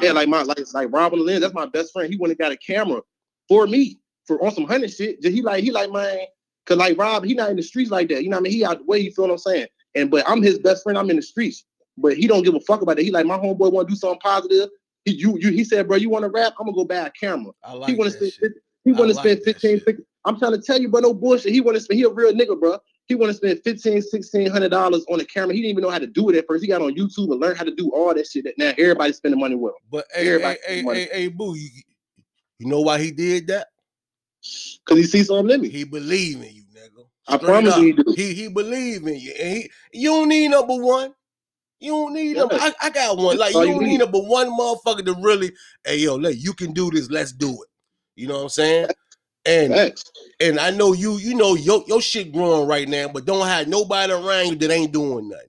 yeah, 0.00 0.12
like 0.12 0.28
my 0.28 0.42
like 0.42 0.58
like 0.72 0.88
Rob 0.92 1.12
on 1.12 1.18
the 1.18 1.24
lens, 1.24 1.40
that's 1.40 1.54
my 1.54 1.66
best 1.66 1.92
friend. 1.92 2.12
He 2.12 2.18
went 2.18 2.30
and 2.30 2.38
got 2.38 2.52
a 2.52 2.56
camera 2.56 3.00
for 3.48 3.66
me 3.66 3.98
for 4.28 4.44
on 4.44 4.54
some 4.54 4.64
hunting 4.64 4.90
shit. 4.90 5.24
He 5.24 5.42
like 5.42 5.64
he 5.64 5.72
like 5.72 5.90
man, 5.90 6.20
cause 6.66 6.76
like 6.76 6.96
Rob, 6.96 7.24
he 7.24 7.34
not 7.34 7.50
in 7.50 7.56
the 7.56 7.62
streets 7.62 7.90
like 7.90 8.08
that. 8.10 8.22
You 8.22 8.28
know 8.28 8.36
what 8.36 8.42
I 8.42 8.44
mean? 8.44 8.52
He 8.52 8.64
out 8.64 8.78
the 8.78 8.84
way. 8.84 9.00
You 9.00 9.10
feel 9.10 9.24
what 9.24 9.32
I'm 9.32 9.38
saying? 9.38 9.66
And 9.96 10.10
but 10.10 10.28
I'm 10.28 10.42
his 10.42 10.58
best 10.58 10.84
friend. 10.84 10.96
I'm 10.96 11.10
in 11.10 11.16
the 11.16 11.22
streets, 11.22 11.64
but 11.96 12.16
he 12.16 12.28
don't 12.28 12.44
give 12.44 12.54
a 12.54 12.60
fuck 12.60 12.82
about 12.82 12.96
that. 12.96 13.04
He 13.04 13.10
like 13.10 13.26
my 13.26 13.38
homeboy 13.38 13.72
want 13.72 13.88
to 13.88 13.94
do 13.94 13.98
something 13.98 14.20
positive. 14.20 14.68
He 15.04 15.12
you 15.12 15.38
you 15.40 15.50
he 15.50 15.64
said, 15.64 15.88
bro, 15.88 15.96
you 15.96 16.10
want 16.10 16.24
to 16.24 16.30
rap? 16.30 16.52
I'm 16.60 16.66
gonna 16.66 16.76
go 16.76 16.84
buy 16.84 16.96
a 16.96 17.10
camera. 17.10 17.52
I 17.64 17.72
like 17.72 17.90
he 17.90 17.96
want 17.96 18.12
to 18.12 18.30
spend. 18.30 18.54
He 18.84 18.92
want 18.92 19.10
to 19.10 19.16
like 19.16 19.24
spend 19.24 19.42
15, 19.44 19.80
15, 19.80 20.06
I'm 20.24 20.38
trying 20.38 20.52
to 20.52 20.62
tell 20.62 20.80
you, 20.80 20.88
but 20.88 21.02
no 21.02 21.12
bullshit. 21.12 21.52
He 21.52 21.60
want 21.60 21.76
to 21.76 21.80
spend. 21.80 21.98
He 21.98 22.04
a 22.04 22.08
real 22.08 22.32
nigga, 22.32 22.58
bro. 22.58 22.78
He 23.06 23.14
want 23.14 23.30
to 23.30 23.34
spend 23.34 23.60
15, 23.64 23.94
1600 23.94 24.68
dollars 24.70 25.04
on 25.10 25.20
a 25.20 25.24
camera. 25.24 25.54
He 25.54 25.62
didn't 25.62 25.72
even 25.72 25.82
know 25.82 25.90
how 25.90 25.98
to 25.98 26.06
do 26.06 26.28
it 26.30 26.36
at 26.36 26.46
first. 26.46 26.62
He 26.62 26.68
got 26.68 26.82
on 26.82 26.94
YouTube 26.94 27.30
and 27.32 27.40
learned 27.40 27.58
how 27.58 27.64
to 27.64 27.74
do 27.74 27.90
all 27.90 28.14
that 28.14 28.26
shit. 28.26 28.44
That 28.44 28.56
now 28.56 28.72
everybody's 28.78 29.16
spending 29.16 29.40
money 29.40 29.56
with 29.56 29.72
him. 29.72 29.80
But 29.90 30.06
hey, 30.14 30.28
everybody 30.28 30.58
hey, 30.66 30.82
hey, 30.82 30.94
hey, 30.94 31.08
hey, 31.12 31.28
boo, 31.28 31.54
you, 31.54 31.68
you 32.58 32.66
know 32.66 32.80
why 32.80 32.98
he 32.98 33.10
did 33.10 33.46
that? 33.48 33.68
Cause 34.84 34.96
he 34.96 35.04
sees 35.04 35.26
something 35.26 35.54
in 35.54 35.60
me. 35.62 35.68
He 35.68 35.84
believe 35.84 36.36
in 36.36 36.54
you, 36.54 36.62
nigga. 36.74 37.04
Straight 37.24 37.42
I 37.42 37.44
promise 37.44 37.74
up. 37.74 37.80
you, 37.80 37.86
he 37.86 37.92
do. 37.92 38.14
He 38.16 38.34
he 38.34 38.48
believe 38.48 39.06
in 39.06 39.16
you, 39.16 39.32
and 39.38 39.56
he 39.56 39.70
you 39.92 40.10
don't 40.10 40.28
need 40.28 40.48
number 40.48 40.76
one. 40.76 41.12
You 41.80 41.92
don't 41.92 42.14
need 42.14 42.36
yeah. 42.36 42.40
number. 42.40 42.56
I, 42.56 42.72
I 42.82 42.90
got 42.90 43.16
one. 43.16 43.36
Like 43.36 43.54
you 43.54 43.64
don't 43.64 43.84
need 43.84 43.98
number 43.98 44.18
one 44.18 44.48
motherfucker 44.50 45.04
to 45.04 45.14
really. 45.20 45.52
Hey 45.84 45.98
yo, 45.98 46.16
let 46.16 46.36
you 46.36 46.52
can 46.52 46.72
do 46.72 46.90
this. 46.90 47.10
Let's 47.10 47.32
do 47.32 47.50
it. 47.50 47.68
You 48.16 48.28
know 48.28 48.36
what 48.36 48.42
I'm 48.44 48.48
saying? 48.48 48.88
And 49.44 49.72
Thanks. 49.72 50.04
and 50.40 50.58
I 50.58 50.70
know 50.70 50.92
you, 50.92 51.18
you 51.18 51.34
know 51.34 51.54
your 51.54 51.84
your 51.86 52.00
shit 52.00 52.32
growing 52.32 52.68
right 52.68 52.88
now, 52.88 53.08
but 53.08 53.24
don't 53.24 53.46
have 53.46 53.68
nobody 53.68 54.12
around 54.12 54.48
you 54.48 54.56
that 54.56 54.70
ain't 54.70 54.92
doing 54.92 55.28
nothing. 55.28 55.46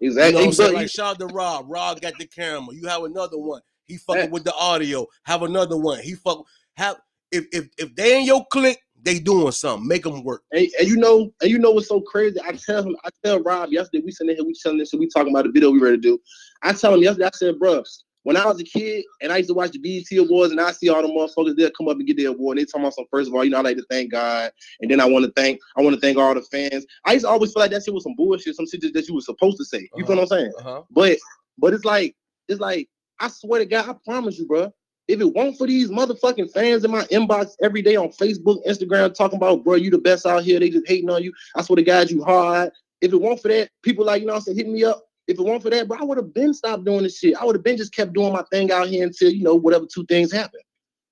Exactly. 0.00 0.40
You 0.40 0.46
know 0.46 0.50
what 0.50 0.68
I'm 0.68 0.74
Like 0.74 0.90
shout 0.90 1.20
out 1.20 1.28
to 1.28 1.34
Rob. 1.34 1.66
Rob 1.68 2.00
got 2.00 2.14
the 2.18 2.26
camera. 2.26 2.74
You 2.74 2.86
have 2.88 3.04
another 3.04 3.38
one. 3.38 3.60
He 3.84 3.98
fucking 3.98 4.22
Thanks. 4.22 4.32
with 4.32 4.44
the 4.44 4.54
audio. 4.54 5.06
Have 5.24 5.42
another 5.42 5.76
one. 5.76 6.00
He 6.00 6.14
fuck 6.14 6.44
have 6.76 6.96
if 7.32 7.46
if 7.52 7.68
if 7.78 7.94
they 7.96 8.20
in 8.20 8.26
your 8.26 8.44
clique, 8.50 8.80
they 9.02 9.18
doing 9.18 9.52
something. 9.52 9.86
Make 9.86 10.02
them 10.02 10.22
work. 10.24 10.42
And, 10.52 10.66
and, 10.78 10.88
you 10.88 10.96
know, 10.96 11.32
and 11.40 11.50
you 11.50 11.58
know 11.58 11.70
what's 11.70 11.88
so 11.88 12.00
crazy? 12.00 12.38
I 12.44 12.52
tell 12.52 12.82
him, 12.82 12.96
I 13.04 13.10
tell 13.24 13.42
Rob 13.42 13.70
yesterday, 13.70 14.02
we 14.04 14.10
sitting 14.10 14.34
here, 14.34 14.44
we 14.44 14.54
telling 14.60 14.78
this, 14.78 14.92
we 14.92 15.08
talking 15.08 15.32
about 15.32 15.44
the 15.44 15.52
video 15.52 15.70
we 15.70 15.80
ready 15.80 15.96
to 15.96 16.02
do. 16.02 16.18
I 16.62 16.72
tell 16.72 16.94
him 16.94 17.02
yesterday, 17.02 17.26
I 17.26 17.30
said, 17.36 17.58
bro, 17.58 17.84
when 18.24 18.36
I 18.36 18.44
was 18.44 18.60
a 18.60 18.64
kid 18.64 19.04
and 19.22 19.30
I 19.30 19.36
used 19.36 19.50
to 19.50 19.54
watch 19.54 19.70
the 19.70 19.78
BET 19.78 20.18
Awards 20.18 20.50
and 20.50 20.60
I 20.60 20.72
see 20.72 20.88
all 20.88 21.00
the 21.00 21.06
motherfuckers 21.06 21.56
there 21.56 21.70
come 21.70 21.86
up 21.86 21.96
and 21.98 22.06
get 22.06 22.16
their 22.16 22.30
award, 22.30 22.58
and 22.58 22.66
they 22.66 22.68
talking 22.68 22.82
about 22.82 22.94
some 22.94 23.04
first 23.08 23.28
of 23.28 23.34
all, 23.34 23.44
you 23.44 23.50
know, 23.50 23.58
I 23.58 23.60
like 23.60 23.76
to 23.76 23.86
thank 23.88 24.10
God, 24.10 24.50
and 24.80 24.90
then 24.90 25.00
I 25.00 25.04
want 25.04 25.24
to 25.24 25.32
thank, 25.40 25.60
I 25.76 25.82
want 25.82 25.94
to 25.94 26.00
thank 26.00 26.18
all 26.18 26.34
the 26.34 26.42
fans. 26.42 26.84
I 27.04 27.12
used 27.12 27.24
to 27.24 27.30
always 27.30 27.52
feel 27.52 27.60
like 27.60 27.70
that 27.70 27.84
shit 27.84 27.94
was 27.94 28.02
some 28.02 28.16
bullshit, 28.16 28.56
some 28.56 28.66
shit 28.66 28.80
that 28.92 29.06
you 29.06 29.14
were 29.14 29.20
supposed 29.20 29.58
to 29.58 29.64
say. 29.64 29.88
You 29.94 30.02
uh-huh. 30.02 30.06
feel 30.06 30.16
what 30.16 30.22
I'm 30.22 30.26
saying? 30.26 30.52
Uh-huh. 30.58 30.82
But 30.90 31.18
but 31.56 31.72
it's 31.72 31.84
like 31.84 32.16
it's 32.48 32.60
like 32.60 32.88
I 33.20 33.28
swear 33.28 33.60
to 33.60 33.66
God, 33.66 33.88
I 33.88 33.94
promise 34.04 34.38
you, 34.40 34.46
bro. 34.48 34.72
If 35.08 35.20
it 35.20 35.34
weren't 35.34 35.56
for 35.56 35.66
these 35.66 35.88
motherfucking 35.88 36.52
fans 36.52 36.84
in 36.84 36.90
my 36.90 37.04
inbox 37.04 37.52
every 37.62 37.80
day 37.80 37.96
on 37.96 38.08
Facebook, 38.08 38.64
Instagram, 38.66 39.14
talking 39.14 39.36
about, 39.36 39.62
bro, 39.62 39.74
you 39.74 39.90
the 39.90 39.98
best 39.98 40.26
out 40.26 40.42
here, 40.42 40.58
they 40.58 40.68
just 40.68 40.88
hating 40.88 41.10
on 41.10 41.22
you. 41.22 41.32
I 41.54 41.62
swear 41.62 41.76
to 41.76 41.82
God, 41.82 42.10
you 42.10 42.24
hard. 42.24 42.72
If 43.00 43.12
it 43.12 43.20
weren't 43.20 43.40
for 43.40 43.48
that, 43.48 43.70
people 43.82 44.04
like, 44.04 44.20
you 44.20 44.26
know 44.26 44.34
I'm 44.34 44.40
saying, 44.40 44.56
hitting 44.56 44.72
me 44.72 44.84
up, 44.84 45.06
if 45.28 45.38
it 45.38 45.42
weren't 45.42 45.62
for 45.62 45.70
that, 45.70 45.86
bro, 45.86 45.98
I 45.98 46.04
would 46.04 46.18
have 46.18 46.32
been 46.34 46.54
stopped 46.54 46.84
doing 46.84 47.02
this 47.02 47.18
shit. 47.18 47.36
I 47.36 47.44
would 47.44 47.54
have 47.54 47.64
been 47.64 47.76
just 47.76 47.94
kept 47.94 48.12
doing 48.12 48.32
my 48.32 48.42
thing 48.50 48.70
out 48.72 48.88
here 48.88 49.04
until 49.04 49.30
you 49.30 49.42
know 49.42 49.54
whatever 49.54 49.86
two 49.86 50.04
things 50.06 50.32
happen. 50.32 50.60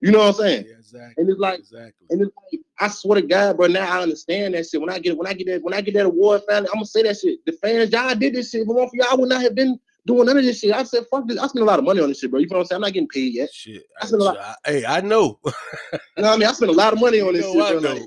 You 0.00 0.12
know 0.12 0.18
what 0.18 0.28
I'm 0.28 0.34
saying? 0.34 0.64
Yeah, 0.68 0.74
exactly. 0.74 1.14
And 1.16 1.30
it's 1.30 1.40
like, 1.40 1.58
exactly. 1.60 2.06
and 2.10 2.20
it's 2.20 2.30
like, 2.52 2.60
I 2.78 2.88
swear 2.88 3.20
to 3.20 3.26
God, 3.26 3.56
bro. 3.56 3.68
Now 3.68 3.98
I 3.98 4.02
understand 4.02 4.54
that 4.54 4.66
shit. 4.66 4.80
When 4.80 4.90
I 4.90 4.98
get, 4.98 5.16
when 5.16 5.26
I 5.26 5.32
get 5.32 5.46
that, 5.46 5.62
when 5.62 5.72
I 5.72 5.80
get 5.80 5.94
that 5.94 6.06
award, 6.06 6.42
family, 6.48 6.68
I'm 6.68 6.74
gonna 6.74 6.86
say 6.86 7.02
that 7.04 7.18
shit. 7.18 7.38
The 7.46 7.52
fans, 7.52 7.90
y'all 7.90 8.14
did 8.14 8.34
this 8.34 8.50
shit. 8.50 8.62
If 8.62 8.68
it 8.68 8.72
weren't 8.72 8.90
for 8.90 8.96
y'all, 8.96 9.06
I 9.10 9.14
would 9.14 9.28
not 9.28 9.42
have 9.42 9.54
been 9.54 9.78
doing 10.06 10.26
none 10.26 10.38
of 10.38 10.44
this 10.44 10.60
shit. 10.60 10.72
I 10.72 10.82
said, 10.82 11.04
fuck 11.10 11.26
this. 11.26 11.38
I 11.38 11.46
spent 11.46 11.62
a 11.62 11.66
lot 11.66 11.78
of 11.78 11.84
money 11.84 12.00
on 12.00 12.08
this 12.08 12.20
shit, 12.20 12.30
bro. 12.30 12.40
You 12.40 12.46
know 12.48 12.56
what 12.56 12.60
I'm 12.62 12.66
saying? 12.66 12.76
I'm 12.76 12.82
not 12.82 12.92
getting 12.92 13.08
paid 13.08 13.34
yet. 13.34 13.52
Shit. 13.52 13.84
I 14.00 14.06
spent 14.06 14.22
a 14.22 14.24
lot. 14.24 14.38
I, 14.38 14.54
hey, 14.66 14.84
I 14.86 15.00
know. 15.00 15.38
you 15.44 15.52
know 15.92 15.98
what 16.14 16.26
I 16.26 16.36
mean? 16.36 16.48
I 16.48 16.52
spent 16.52 16.70
a 16.70 16.74
lot 16.74 16.92
of 16.92 17.00
money 17.00 17.20
on 17.20 17.34
this 17.34 17.46
you 17.46 17.56
know, 17.56 17.68
shit. 17.68 17.82
Bro. 17.82 17.92
Like, 17.92 18.02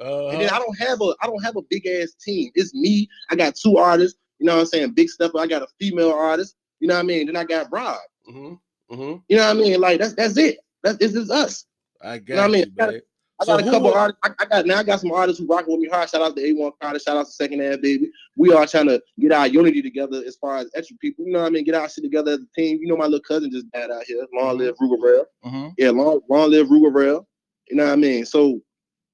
uh-huh. 0.00 0.28
And 0.32 0.40
then 0.40 0.50
I 0.50 0.58
don't 0.58 0.78
have 0.78 1.00
a, 1.00 1.14
I 1.22 1.26
don't 1.26 1.42
have 1.42 1.56
a 1.56 1.62
big 1.62 1.86
ass 1.86 2.14
team. 2.20 2.50
It's 2.54 2.74
me. 2.74 3.08
I 3.30 3.36
got 3.36 3.56
two 3.56 3.76
artists. 3.78 4.18
You 4.38 4.46
know 4.46 4.54
what 4.54 4.60
I'm 4.60 4.66
saying? 4.66 4.92
Big 4.92 5.08
stuff. 5.08 5.32
I 5.36 5.46
got 5.46 5.62
a 5.62 5.68
female 5.80 6.12
artist. 6.12 6.56
You 6.80 6.88
know 6.88 6.94
what 6.94 7.00
I 7.00 7.04
mean? 7.04 7.26
Then 7.26 7.36
I 7.36 7.44
got 7.44 7.72
Rob. 7.72 7.98
Mm-hmm. 8.30 8.94
Mm-hmm. 8.94 9.16
You 9.28 9.36
know 9.36 9.46
what 9.46 9.56
I 9.56 9.60
mean? 9.60 9.80
Like 9.80 9.98
that's 10.00 10.14
that's 10.14 10.36
it. 10.36 10.58
That's 10.82 10.98
this 10.98 11.14
is 11.14 11.30
us. 11.30 11.66
I 12.00 12.18
got 12.18 12.28
you. 12.28 12.34
Know 12.36 12.42
what 12.42 12.88
I 12.88 12.90
mean? 12.92 13.00
I 13.40 13.44
got, 13.44 13.60
so 13.60 13.68
a 13.68 13.70
couple 13.70 13.94
artists. 13.94 14.20
I, 14.24 14.30
I, 14.38 14.44
got 14.46 14.66
now. 14.66 14.78
I 14.78 14.82
got 14.82 15.00
some 15.00 15.12
artists 15.12 15.40
who 15.40 15.46
rocking 15.46 15.72
with 15.72 15.80
me 15.80 15.88
hard. 15.88 16.08
Shout 16.08 16.22
out 16.22 16.34
to 16.36 16.42
A1 16.42 16.72
Carter. 16.80 16.98
Shout 16.98 17.16
out 17.16 17.26
to 17.26 17.32
Second 17.32 17.60
Hand 17.60 17.80
Baby. 17.80 18.10
We 18.36 18.52
are 18.52 18.66
trying 18.66 18.88
to 18.88 19.00
get 19.20 19.32
our 19.32 19.46
unity 19.46 19.80
together 19.80 20.22
as 20.26 20.36
far 20.36 20.58
as 20.58 20.70
extra 20.74 20.96
people. 20.96 21.24
You 21.24 21.32
know 21.32 21.40
what 21.40 21.46
I 21.46 21.50
mean? 21.50 21.64
Get 21.64 21.76
our 21.76 21.88
shit 21.88 22.02
together 22.02 22.32
as 22.32 22.40
a 22.40 22.60
team. 22.60 22.78
You 22.80 22.88
know 22.88 22.96
my 22.96 23.04
little 23.04 23.20
cousin 23.20 23.50
just 23.52 23.70
died 23.70 23.90
out 23.90 24.02
here. 24.04 24.26
Long 24.34 24.58
mm-hmm. 24.58 24.60
live 24.60 24.74
Ruger 24.76 25.24
mm-hmm. 25.44 25.68
Yeah, 25.78 25.90
long 25.90 26.20
long 26.28 26.50
live 26.50 26.66
Ruger 26.66 27.24
You 27.68 27.76
know 27.76 27.84
what 27.84 27.92
I 27.92 27.96
mean? 27.96 28.26
So 28.26 28.60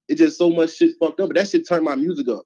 it 0.09 0.15
just 0.17 0.39
so 0.39 0.49
much 0.51 0.75
shit 0.75 0.95
fucked 0.99 1.21
up. 1.21 1.29
But 1.29 1.37
that 1.37 1.49
shit 1.49 1.69
turned 1.69 1.85
my 1.85 1.95
music 1.95 2.29
up. 2.29 2.45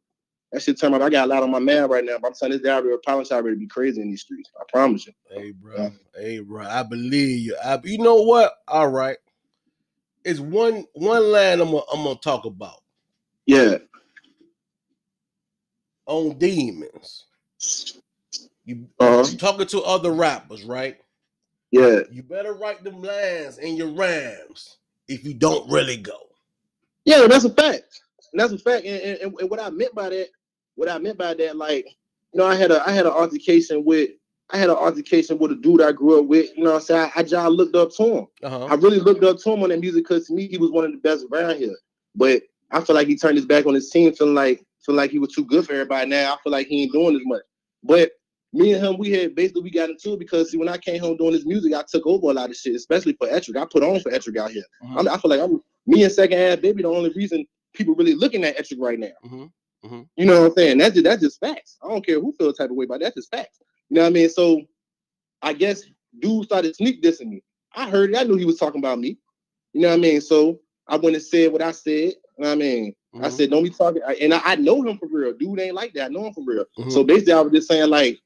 That 0.52 0.62
shit 0.62 0.80
turned 0.80 0.94
up. 0.94 1.02
I 1.02 1.10
got 1.10 1.26
a 1.26 1.30
lot 1.30 1.42
on 1.42 1.50
my 1.50 1.58
man 1.58 1.88
right 1.88 2.04
now, 2.04 2.16
but 2.20 2.28
I'm 2.28 2.34
telling 2.34 2.58
this 2.58 2.62
guy, 2.62 2.80
Pollen 3.06 3.24
shot 3.24 3.44
ready 3.44 3.56
to 3.56 3.60
be 3.60 3.66
crazy 3.66 4.00
in 4.00 4.10
these 4.10 4.22
streets. 4.22 4.50
I 4.58 4.64
promise 4.72 5.06
you. 5.06 5.12
Hey, 5.30 5.52
bro. 5.52 5.76
Yeah. 5.76 5.90
Hey, 6.16 6.38
bro. 6.40 6.66
I 6.66 6.82
believe 6.82 7.40
you. 7.40 7.56
I, 7.62 7.78
you 7.84 7.98
know 7.98 8.22
what? 8.22 8.54
All 8.66 8.88
right. 8.88 9.18
It's 10.28 10.40
one 10.40 10.84
one 10.92 11.32
line 11.32 11.60
I'm 11.60 11.70
gonna, 11.70 11.82
I'm 11.92 12.04
gonna 12.04 12.16
talk 12.16 12.44
about. 12.44 12.82
Yeah. 13.46 13.78
On 16.06 16.36
demons. 16.36 17.24
You 18.66 18.86
uh-huh. 19.00 19.36
talking 19.38 19.66
to 19.68 19.80
other 19.80 20.12
rappers, 20.12 20.64
right? 20.64 20.98
Yeah. 21.70 22.00
You 22.10 22.22
better 22.22 22.52
write 22.52 22.84
them 22.84 23.02
lines 23.02 23.56
in 23.56 23.76
your 23.76 23.88
rhymes 23.88 24.76
if 25.08 25.24
you 25.24 25.32
don't 25.32 25.70
really 25.70 25.96
go. 25.96 26.18
Yeah, 27.06 27.26
that's 27.26 27.44
a 27.44 27.50
fact. 27.50 28.02
That's 28.34 28.52
a 28.52 28.58
fact. 28.58 28.84
And, 28.84 29.20
and, 29.22 29.34
and 29.40 29.50
what 29.50 29.60
I 29.60 29.70
meant 29.70 29.94
by 29.94 30.10
that 30.10 30.28
what 30.74 30.90
I 30.90 30.98
meant 30.98 31.16
by 31.16 31.32
that, 31.32 31.56
like, 31.56 31.86
you 32.32 32.38
know, 32.38 32.46
I 32.46 32.54
had 32.54 32.70
a 32.70 32.86
I 32.86 32.92
had 32.92 33.06
an 33.06 33.12
altercation 33.12 33.82
with 33.82 34.10
I 34.50 34.56
had 34.56 34.70
an 34.70 34.76
altercation 34.76 35.38
with 35.38 35.52
a 35.52 35.56
dude 35.56 35.82
I 35.82 35.92
grew 35.92 36.20
up 36.20 36.26
with. 36.26 36.56
You 36.56 36.64
know, 36.64 36.70
what 36.72 36.76
I'm 36.76 36.82
saying 36.82 37.10
I, 37.14 37.20
I 37.20 37.22
just 37.22 37.50
looked 37.50 37.76
up 37.76 37.92
to 37.96 38.02
him. 38.02 38.26
Uh-huh. 38.42 38.64
I 38.64 38.74
really 38.74 38.98
looked 38.98 39.24
up 39.24 39.38
to 39.38 39.52
him 39.52 39.62
on 39.62 39.68
that 39.68 39.80
music 39.80 40.04
because 40.04 40.26
to 40.26 40.34
me 40.34 40.46
he 40.46 40.56
was 40.56 40.70
one 40.70 40.84
of 40.84 40.92
the 40.92 40.98
best 40.98 41.26
around 41.30 41.56
here. 41.56 41.76
But 42.14 42.42
I 42.70 42.80
feel 42.80 42.96
like 42.96 43.08
he 43.08 43.16
turned 43.16 43.36
his 43.36 43.46
back 43.46 43.66
on 43.66 43.74
his 43.74 43.90
team, 43.90 44.12
feeling 44.12 44.34
like 44.34 44.64
feeling 44.84 44.96
like 44.96 45.10
he 45.10 45.18
was 45.18 45.34
too 45.34 45.44
good 45.44 45.66
for 45.66 45.72
everybody. 45.72 46.08
Now 46.08 46.34
I 46.34 46.36
feel 46.42 46.52
like 46.52 46.66
he 46.66 46.82
ain't 46.82 46.92
doing 46.92 47.16
as 47.16 47.22
much. 47.24 47.42
But 47.82 48.12
me 48.52 48.72
and 48.72 48.84
him, 48.84 48.98
we 48.98 49.10
had 49.10 49.34
basically 49.34 49.62
we 49.62 49.70
got 49.70 49.90
into 49.90 50.14
it 50.14 50.18
because 50.18 50.50
see, 50.50 50.56
when 50.56 50.68
I 50.68 50.78
came 50.78 51.00
home 51.00 51.16
doing 51.16 51.32
this 51.32 51.44
music, 51.44 51.74
I 51.74 51.84
took 51.88 52.06
over 52.06 52.30
a 52.30 52.32
lot 52.32 52.50
of 52.50 52.56
shit, 52.56 52.74
especially 52.74 53.12
for 53.14 53.28
Ettrick. 53.28 53.60
I 53.60 53.66
put 53.70 53.82
on 53.82 54.00
for 54.00 54.10
Ettrick 54.10 54.38
out 54.38 54.50
here. 54.50 54.64
Uh-huh. 54.82 55.04
I 55.10 55.18
feel 55.18 55.30
like 55.30 55.40
I'm 55.40 55.62
me 55.86 56.04
and 56.04 56.12
Second 56.12 56.38
Half 56.38 56.62
Baby 56.62 56.82
the 56.82 56.88
only 56.88 57.10
reason 57.10 57.46
people 57.74 57.94
really 57.94 58.14
looking 58.14 58.44
at 58.44 58.58
Ettrick 58.58 58.80
right 58.80 58.98
now. 58.98 59.08
Uh-huh. 59.24 59.46
Mm-hmm. 59.84 60.02
You 60.16 60.26
know 60.26 60.42
what 60.42 60.46
I'm 60.48 60.54
saying? 60.56 60.78
That's 60.78 60.94
just 60.94 61.04
that's 61.04 61.22
just 61.22 61.40
facts. 61.40 61.76
I 61.82 61.88
don't 61.88 62.04
care 62.04 62.20
who 62.20 62.32
feels 62.32 62.56
type 62.56 62.70
of 62.70 62.76
way 62.76 62.84
about 62.84 63.00
that. 63.00 63.14
That's 63.14 63.16
just 63.16 63.30
facts. 63.30 63.60
You 63.90 63.96
know 63.96 64.02
what 64.02 64.08
I 64.08 64.10
mean? 64.10 64.28
So 64.28 64.62
I 65.42 65.52
guess 65.52 65.82
dude 66.18 66.44
started 66.44 66.74
sneak 66.76 67.02
dissing 67.02 67.28
me. 67.28 67.42
I 67.74 67.88
heard 67.88 68.10
it. 68.10 68.16
I 68.16 68.24
knew 68.24 68.36
he 68.36 68.44
was 68.44 68.58
talking 68.58 68.80
about 68.80 68.98
me. 68.98 69.18
You 69.72 69.82
know 69.82 69.88
what 69.88 69.94
I 69.94 69.98
mean? 69.98 70.20
So 70.20 70.60
I 70.86 70.96
went 70.96 71.16
and 71.16 71.24
said 71.24 71.52
what 71.52 71.62
I 71.62 71.72
said. 71.72 71.92
You 71.92 72.14
know 72.38 72.48
what 72.48 72.52
I 72.52 72.54
mean? 72.56 72.94
Mm-hmm. 73.14 73.24
I 73.24 73.28
said, 73.30 73.50
don't 73.50 73.62
be 73.62 73.70
talking. 73.70 74.02
And 74.20 74.34
I, 74.34 74.40
I, 74.44 74.56
know 74.56 74.82
him 74.82 74.98
for 74.98 75.08
real. 75.10 75.32
Dude 75.32 75.60
ain't 75.60 75.74
like 75.74 75.92
that. 75.94 76.06
I 76.06 76.08
know 76.08 76.26
him 76.26 76.34
for 76.34 76.44
real. 76.46 76.64
Mm-hmm. 76.78 76.90
So 76.90 77.04
basically, 77.04 77.32
I 77.32 77.40
was 77.40 77.52
just 77.52 77.68
saying, 77.68 77.88
like, 77.88 78.18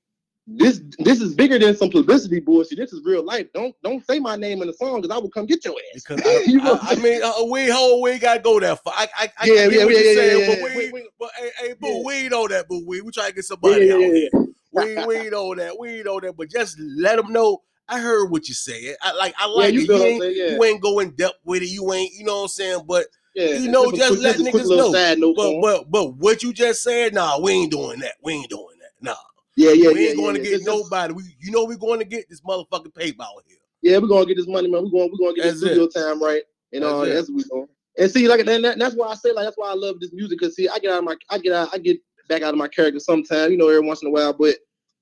this 0.46 0.82
this 0.98 1.20
is 1.20 1.34
bigger 1.34 1.56
than 1.56 1.76
some 1.76 1.88
publicity 1.88 2.40
bullshit. 2.40 2.76
This 2.76 2.92
is 2.92 3.00
real 3.04 3.24
life. 3.24 3.46
Don't 3.54 3.76
don't 3.84 4.04
say 4.04 4.18
my 4.18 4.34
name 4.34 4.60
in 4.60 4.66
the 4.66 4.74
song 4.74 5.00
because 5.00 5.16
I 5.16 5.20
will 5.20 5.30
come 5.30 5.46
get 5.46 5.64
your 5.64 5.76
ass. 5.94 6.02
Because 6.02 6.20
I, 6.26 6.42
you 6.50 6.58
know 6.58 6.80
I, 6.82 6.90
I, 6.90 6.94
mean, 6.96 7.22
uh, 7.22 7.44
we 7.48 7.70
whole 7.70 8.02
we 8.02 8.18
gotta 8.18 8.40
go 8.40 8.58
that 8.58 8.82
far. 8.82 8.92
I 8.96 9.08
I, 9.16 9.32
I 9.38 9.46
yeah, 9.46 9.54
yeah, 9.54 9.68
yeah, 9.68 9.84
yeah, 9.84 10.14
saying, 10.14 10.40
yeah, 10.40 10.46
but 10.48 10.76
we, 10.76 10.90
we, 10.90 11.08
but 11.18 11.30
hey, 11.38 11.50
hey, 11.58 11.74
boo, 11.74 11.86
yeah. 11.86 12.02
we 12.04 12.28
know 12.28 12.48
that, 12.48 12.68
boo. 12.68 12.84
We 12.84 13.02
we 13.02 13.12
try 13.12 13.28
to 13.28 13.34
get 13.34 13.44
somebody 13.44 13.86
yeah, 13.86 13.94
out 13.94 14.00
here. 14.00 14.30
We 14.72 15.04
we 15.06 15.30
know 15.30 15.54
that, 15.54 15.78
we 15.78 16.02
know 16.02 16.20
that, 16.20 16.36
but 16.36 16.50
just 16.50 16.78
let 16.80 17.16
them 17.16 17.32
know. 17.32 17.62
I 17.88 18.00
heard 18.00 18.30
what 18.30 18.48
you 18.48 18.54
said. 18.54 18.96
I 19.02 19.12
like 19.12 19.34
I 19.38 19.46
like 19.46 19.74
you 19.74 19.82
it. 19.82 19.88
You 19.88 20.02
ain't, 20.02 20.36
you 20.36 20.64
ain't 20.64 20.80
go 20.80 20.98
in 21.00 21.10
depth 21.10 21.40
with 21.44 21.62
it. 21.62 21.68
You 21.68 21.92
ain't, 21.92 22.12
you 22.14 22.24
know 22.24 22.36
what 22.36 22.42
I'm 22.42 22.48
saying? 22.48 22.84
But 22.86 23.06
yeah, 23.34 23.58
you 23.58 23.68
know, 23.68 23.92
just 23.92 24.18
let 24.18 24.36
niggas 24.36 24.68
know. 24.68 25.34
But, 25.34 25.60
but 25.60 25.90
but 25.90 26.16
what 26.16 26.42
you 26.42 26.52
just 26.52 26.82
said, 26.82 27.12
nah, 27.12 27.38
we 27.38 27.52
ain't 27.52 27.72
doing 27.72 28.00
that. 28.00 28.14
We 28.22 28.34
ain't 28.34 28.50
doing 28.50 28.76
that. 28.80 28.90
Nah. 29.00 29.14
Yeah, 29.56 29.72
yeah, 29.72 29.90
we 29.90 30.06
ain't 30.06 30.16
yeah, 30.16 30.22
going 30.22 30.36
yeah, 30.36 30.42
to 30.42 30.48
get 30.48 30.62
nobody. 30.64 31.12
We, 31.12 31.22
you 31.38 31.50
know, 31.50 31.64
we're 31.64 31.76
going 31.76 31.98
to 31.98 32.06
get 32.06 32.30
this 32.30 32.40
motherfucking 32.40 32.94
paper 32.94 33.24
here. 33.46 33.58
Yeah, 33.82 33.98
we're 33.98 34.08
gonna 34.08 34.24
get 34.26 34.36
this 34.36 34.46
money, 34.46 34.70
man. 34.70 34.84
We're 34.84 34.90
going, 34.90 35.10
we're 35.12 35.18
gonna 35.26 35.34
get 35.34 35.44
that's 35.44 35.60
this 35.60 35.70
studio 35.70 35.84
it. 35.84 35.94
time 35.94 36.22
right, 36.22 36.42
and. 36.72 36.84
That's, 36.84 36.94
uh, 36.94 37.04
that's 37.04 37.28
what 37.28 37.36
we 37.36 37.44
going. 37.44 37.68
And 37.98 38.10
see, 38.10 38.26
like 38.26 38.46
that, 38.46 38.78
that's 38.78 38.94
why 38.94 39.08
I 39.08 39.14
say, 39.14 39.32
like, 39.32 39.44
that's 39.44 39.58
why 39.58 39.70
I 39.70 39.74
love 39.74 40.00
this 40.00 40.12
music. 40.14 40.40
Cause 40.40 40.54
see, 40.54 40.68
I 40.68 40.78
get 40.78 40.92
out 40.92 41.00
of 41.00 41.04
my, 41.04 41.16
I 41.28 41.38
get 41.38 41.52
out, 41.52 41.68
I 41.74 41.78
get 41.78 41.98
back 42.28 42.42
out 42.42 42.54
of 42.54 42.58
my 42.58 42.68
character 42.68 43.00
sometimes, 43.00 43.50
you 43.50 43.56
know, 43.56 43.68
every 43.68 43.86
once 43.86 44.02
in 44.02 44.08
a 44.08 44.10
while. 44.10 44.32
But 44.32 44.56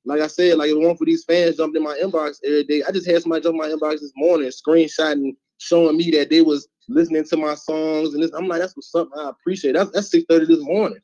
like 0.04 0.20
I 0.20 0.26
said, 0.26 0.56
like 0.56 0.70
it 0.70 0.78
one 0.78 0.96
for 0.96 1.04
these 1.04 1.24
fans 1.24 1.56
jumped 1.56 1.76
in 1.76 1.82
my 1.82 1.98
inbox 2.02 2.38
every 2.44 2.64
day. 2.64 2.82
I 2.86 2.90
just 2.90 3.08
had 3.08 3.22
somebody 3.22 3.42
jump 3.42 3.54
in 3.54 3.58
my 3.60 3.68
inbox 3.68 4.00
this 4.00 4.12
morning, 4.16 4.48
screenshotting, 4.48 5.36
showing 5.58 5.96
me 5.96 6.10
that 6.12 6.30
they 6.30 6.40
was 6.40 6.68
listening 6.88 7.24
to 7.24 7.36
my 7.36 7.54
songs, 7.54 8.14
and 8.14 8.22
this, 8.22 8.32
I'm 8.32 8.48
like, 8.48 8.60
that's 8.60 8.76
what's 8.76 8.94
up. 8.94 9.08
I 9.16 9.30
appreciate. 9.30 9.70
It. 9.70 9.78
That's 9.78 9.90
that's 9.90 10.10
six 10.10 10.24
thirty 10.28 10.46
this 10.46 10.62
morning. 10.62 11.00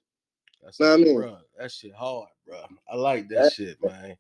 That's 0.63 0.79
what 0.81 0.91
I 0.91 0.97
mean, 0.97 1.21
bro, 1.21 1.37
that 1.59 1.71
shit 1.71 1.95
hard, 1.95 2.29
bro. 2.47 2.59
I 2.91 2.97
like 2.97 3.29
that, 3.29 3.53
shit, 3.53 3.79
man. 3.85 4.17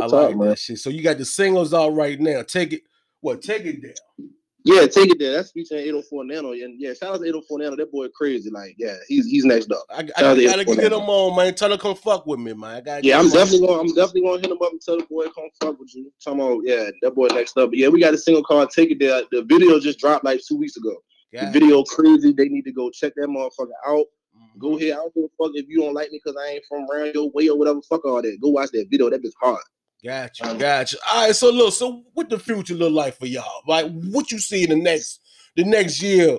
I 0.00 0.06
like 0.06 0.38
that 0.38 0.58
shit. 0.58 0.78
So 0.78 0.90
you 0.90 1.02
got 1.02 1.18
the 1.18 1.24
singles 1.24 1.74
out 1.74 1.94
right 1.94 2.20
now. 2.20 2.42
Take 2.42 2.72
it. 2.72 2.82
What? 3.20 3.42
Take 3.42 3.64
it 3.64 3.82
down. 3.82 4.30
Yeah, 4.64 4.86
take 4.86 5.10
it 5.10 5.18
there. 5.18 5.32
That's 5.32 5.52
featuring 5.52 5.82
804 5.82 6.24
Nano. 6.24 6.52
And 6.52 6.80
yeah, 6.80 6.92
shout 6.92 7.14
out 7.14 7.20
to 7.20 7.24
804 7.26 7.58
Nano. 7.60 7.76
That 7.76 7.92
boy 7.92 8.08
crazy. 8.08 8.50
Like, 8.50 8.74
yeah, 8.76 8.96
he's 9.06 9.26
he's 9.26 9.44
next 9.44 9.70
up. 9.70 9.84
I, 9.88 10.00
I, 10.16 10.32
I 10.32 10.44
gotta 10.44 10.64
get 10.64 10.92
him 10.92 11.00
on, 11.00 11.36
man. 11.36 11.54
Tell 11.54 11.72
him 11.72 11.78
come 11.78 11.94
fuck 11.94 12.26
with 12.26 12.40
me, 12.40 12.52
man. 12.54 12.76
I 12.76 12.80
gotta 12.80 13.06
yeah, 13.06 13.18
I'm 13.18 13.30
definitely 13.30 13.66
gonna 13.66 13.80
I'm 13.80 13.94
definitely 13.94 14.22
going 14.22 14.42
to 14.42 14.48
hit 14.48 14.56
him 14.56 14.62
up 14.62 14.72
and 14.72 14.80
tell 14.80 14.98
the 14.98 15.04
boy 15.04 15.26
come 15.26 15.48
fuck 15.60 15.78
with 15.78 15.94
you. 15.94 16.12
Talking 16.22 16.40
about 16.40 16.60
yeah, 16.64 16.90
that 17.02 17.14
boy 17.14 17.28
next 17.28 17.56
up. 17.56 17.70
But 17.70 17.78
yeah, 17.78 17.88
we 17.88 18.00
got 18.00 18.14
a 18.14 18.18
single 18.18 18.42
called 18.42 18.70
"Take 18.70 18.90
It 18.90 18.98
There." 18.98 19.22
The 19.30 19.42
video 19.42 19.78
just 19.78 20.00
dropped 20.00 20.24
like 20.24 20.40
two 20.46 20.56
weeks 20.56 20.76
ago. 20.76 20.96
the 21.32 21.50
video 21.50 21.82
crazy. 21.84 22.32
They 22.32 22.48
need 22.48 22.62
to 22.62 22.72
go 22.72 22.90
check 22.90 23.14
that 23.16 23.28
motherfucker 23.28 23.70
out. 23.86 24.06
Mm-hmm. 24.36 24.58
Go 24.58 24.76
ahead. 24.76 24.92
I 24.92 24.96
don't 24.96 25.14
give 25.14 25.24
a 25.24 25.28
fuck 25.42 25.52
if 25.54 25.66
you 25.68 25.80
don't 25.80 25.94
like 25.94 26.10
me 26.10 26.20
because 26.22 26.38
I 26.40 26.50
ain't 26.50 26.64
from 26.68 26.86
around 26.90 27.14
your 27.14 27.30
way 27.30 27.48
or 27.48 27.56
whatever. 27.56 27.80
Fuck 27.88 28.04
all 28.04 28.20
that. 28.20 28.38
Go 28.42 28.48
watch 28.48 28.70
that 28.72 28.88
video. 28.90 29.08
That 29.08 29.22
bitch 29.22 29.32
hard. 29.40 29.62
Gotcha, 30.04 30.56
gotcha. 30.58 30.96
All 31.10 31.26
right, 31.26 31.34
so 31.34 31.50
look, 31.50 31.74
so 31.74 32.04
what 32.14 32.28
the 32.28 32.38
future 32.38 32.74
look 32.74 32.92
like 32.92 33.18
for 33.18 33.26
y'all? 33.26 33.62
Like, 33.66 33.90
what 33.90 34.30
you 34.30 34.38
see 34.38 34.64
in 34.64 34.70
the 34.70 34.76
next 34.76 35.20
the 35.56 35.64
next 35.64 36.00
year? 36.00 36.38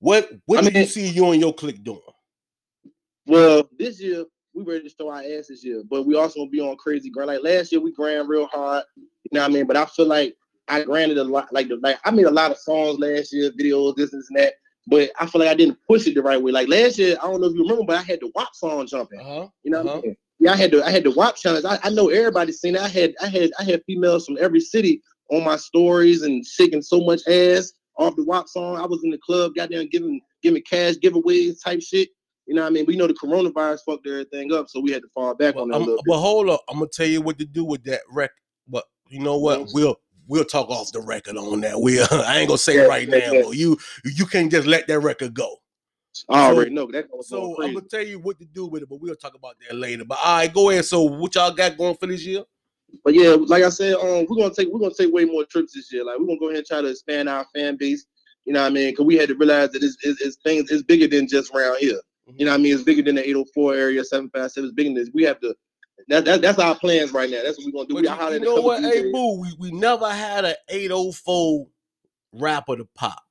What 0.00 0.30
what 0.46 0.58
I 0.58 0.62
do 0.62 0.70
mean, 0.72 0.82
you 0.82 0.88
see 0.88 1.08
you 1.08 1.30
and 1.30 1.40
your 1.40 1.54
clique 1.54 1.82
doing? 1.84 2.00
Well, 3.26 3.68
this 3.78 4.00
year 4.00 4.24
we 4.54 4.64
ready 4.64 4.88
to 4.88 4.94
show 4.94 5.10
our 5.10 5.20
ass 5.20 5.46
this 5.48 5.64
year, 5.64 5.82
but 5.88 6.06
we 6.06 6.16
also 6.16 6.40
gonna 6.40 6.50
be 6.50 6.60
on 6.60 6.76
crazy 6.76 7.10
grind. 7.10 7.28
Like 7.28 7.42
last 7.42 7.70
year, 7.70 7.80
we 7.80 7.92
grind 7.92 8.28
real 8.28 8.46
hard. 8.46 8.84
You 8.96 9.04
know 9.32 9.42
what 9.42 9.50
I 9.50 9.54
mean? 9.54 9.66
But 9.66 9.76
I 9.76 9.86
feel 9.86 10.06
like 10.06 10.34
I 10.66 10.82
granted 10.82 11.18
a 11.18 11.24
lot. 11.24 11.52
Like 11.52 11.68
the 11.68 11.76
like 11.76 11.98
I 12.04 12.10
made 12.10 12.26
a 12.26 12.30
lot 12.30 12.50
of 12.50 12.58
songs 12.58 12.98
last 12.98 13.32
year, 13.32 13.50
videos, 13.50 13.96
this, 13.96 14.10
this 14.10 14.28
and 14.30 14.38
that. 14.38 14.54
But 14.88 15.10
I 15.20 15.26
feel 15.26 15.40
like 15.40 15.50
I 15.50 15.54
didn't 15.54 15.78
push 15.86 16.06
it 16.06 16.14
the 16.14 16.22
right 16.22 16.42
way. 16.42 16.50
Like 16.50 16.68
last 16.68 16.98
year, 16.98 17.16
I 17.22 17.26
don't 17.26 17.40
know 17.40 17.48
if 17.48 17.54
you 17.54 17.62
remember, 17.62 17.84
but 17.84 17.96
I 17.96 18.02
had 18.02 18.20
the 18.20 18.32
WAP 18.34 18.54
song 18.54 18.86
jumping. 18.86 19.20
Uh-huh. 19.20 19.48
You 19.62 19.70
know, 19.70 19.80
uh-huh. 19.80 19.98
I 19.98 20.00
mean? 20.00 20.16
Yeah, 20.38 20.52
I 20.52 20.56
had 20.56 20.70
to 20.72 20.84
I 20.84 20.90
had 20.90 21.04
to 21.04 21.10
WAP 21.10 21.36
challenge. 21.36 21.64
I, 21.64 21.78
I 21.82 21.90
know 21.90 22.08
everybody 22.08 22.52
seen 22.52 22.76
it. 22.76 22.80
I 22.80 22.88
had 22.88 23.14
I 23.20 23.28
had 23.28 23.50
I 23.58 23.64
had 23.64 23.82
females 23.84 24.26
from 24.26 24.38
every 24.40 24.60
city 24.60 25.02
on 25.30 25.44
my 25.44 25.56
stories 25.56 26.22
and 26.22 26.44
shaking 26.46 26.82
so 26.82 27.00
much 27.00 27.26
ass 27.26 27.72
off 27.98 28.16
the 28.16 28.24
WAP 28.24 28.48
song. 28.48 28.76
I 28.76 28.86
was 28.86 29.02
in 29.04 29.10
the 29.10 29.18
club, 29.18 29.52
goddamn 29.56 29.88
giving 29.88 30.20
giving 30.42 30.62
cash 30.62 30.94
giveaways 30.94 31.62
type 31.62 31.82
shit. 31.82 32.10
You 32.46 32.54
know 32.54 32.62
what 32.62 32.68
I 32.68 32.70
mean? 32.70 32.86
You 32.88 32.96
know 32.96 33.06
the 33.06 33.14
coronavirus 33.14 33.80
fucked 33.84 34.06
everything 34.06 34.52
up, 34.52 34.68
so 34.68 34.80
we 34.80 34.92
had 34.92 35.02
to 35.02 35.08
fall 35.14 35.34
back 35.34 35.56
well, 35.56 35.64
on 35.64 35.70
that. 35.70 36.02
But 36.06 36.18
hold 36.18 36.48
up, 36.48 36.62
I'm 36.68 36.78
gonna 36.78 36.88
tell 36.88 37.06
you 37.06 37.20
what 37.20 37.38
to 37.38 37.44
do 37.44 37.64
with 37.64 37.84
that 37.84 38.00
record. 38.10 38.32
But 38.68 38.84
you 39.08 39.20
know 39.20 39.38
what? 39.38 39.60
Mm-hmm. 39.60 39.70
We'll 39.74 39.96
we'll 40.28 40.44
talk 40.44 40.70
off 40.70 40.92
the 40.92 41.00
record 41.00 41.36
on 41.36 41.60
that. 41.60 41.80
We 41.80 42.00
I 42.10 42.38
ain't 42.38 42.48
gonna 42.48 42.58
say 42.58 42.76
yeah, 42.76 42.82
right 42.82 43.08
yeah, 43.08 43.18
now, 43.18 43.32
yeah. 43.32 43.42
but 43.42 43.56
you 43.56 43.76
you 44.04 44.24
can't 44.24 44.50
just 44.50 44.66
let 44.66 44.86
that 44.86 45.00
record 45.00 45.34
go. 45.34 45.56
I 46.28 46.46
already 46.46 46.70
so, 46.70 46.74
know 46.74 46.90
that. 46.92 47.06
So 47.22 47.62
I'm 47.62 47.74
gonna 47.74 47.86
tell 47.86 48.04
you 48.04 48.18
what 48.18 48.38
to 48.38 48.44
do 48.44 48.66
with 48.66 48.82
it, 48.82 48.88
but 48.88 49.00
we'll 49.00 49.16
talk 49.16 49.34
about 49.34 49.56
that 49.66 49.74
later. 49.74 50.04
But 50.04 50.18
all 50.22 50.36
right, 50.36 50.52
go 50.52 50.70
ahead. 50.70 50.84
So 50.84 51.02
what 51.02 51.34
y'all 51.34 51.50
got 51.50 51.78
going 51.78 51.96
for 51.96 52.06
this 52.06 52.24
year? 52.24 52.42
But 53.04 53.14
yeah, 53.14 53.36
like 53.38 53.62
I 53.62 53.70
said, 53.70 53.94
um, 53.94 54.26
we're 54.28 54.36
gonna 54.36 54.54
take 54.54 54.68
we're 54.70 54.80
gonna 54.80 54.94
take 54.94 55.12
way 55.12 55.24
more 55.24 55.44
trips 55.44 55.72
this 55.74 55.90
year. 55.92 56.04
Like 56.04 56.18
we're 56.18 56.26
gonna 56.26 56.38
go 56.38 56.48
ahead 56.48 56.58
and 56.58 56.66
try 56.66 56.82
to 56.82 56.88
expand 56.88 57.28
our 57.28 57.46
fan 57.54 57.76
base. 57.76 58.04
You 58.44 58.52
know 58.52 58.60
what 58.60 58.72
I 58.72 58.74
mean? 58.74 58.90
Because 58.90 59.06
we 59.06 59.16
had 59.16 59.28
to 59.28 59.34
realize 59.34 59.72
that 59.72 59.82
it's, 59.82 59.96
it's, 60.02 60.20
it's 60.20 60.36
things 60.36 60.70
it's 60.70 60.82
bigger 60.82 61.06
than 61.06 61.28
just 61.28 61.54
around 61.54 61.78
here. 61.78 62.00
Mm-hmm. 62.28 62.32
You 62.38 62.46
know 62.46 62.52
what 62.52 62.60
I 62.60 62.62
mean? 62.62 62.74
It's 62.74 62.82
bigger 62.82 63.02
than 63.02 63.16
the 63.16 63.22
804 63.22 63.74
area, 63.74 64.04
757. 64.04 64.66
It's 64.66 64.74
bigger 64.74 64.88
than 64.88 64.94
this. 64.94 65.10
We 65.12 65.22
have 65.24 65.40
to. 65.40 65.54
That, 66.08 66.24
that, 66.24 66.40
that's 66.40 66.58
our 66.58 66.74
plans 66.74 67.12
right 67.12 67.28
now. 67.28 67.42
That's 67.42 67.58
what 67.58 67.66
we're 67.66 67.72
gonna 67.72 67.88
do. 67.88 67.94
But 67.94 68.02
we 68.02 68.34
you, 68.36 68.40
you 68.40 68.56
know 68.56 68.62
what? 68.62 68.82
Hey, 68.82 69.10
boo, 69.10 69.40
we, 69.40 69.48
we 69.58 69.70
never 69.70 70.10
had 70.10 70.44
an 70.44 70.54
804 70.68 71.66
rapper 72.34 72.76
to 72.76 72.88
pop. 72.94 73.22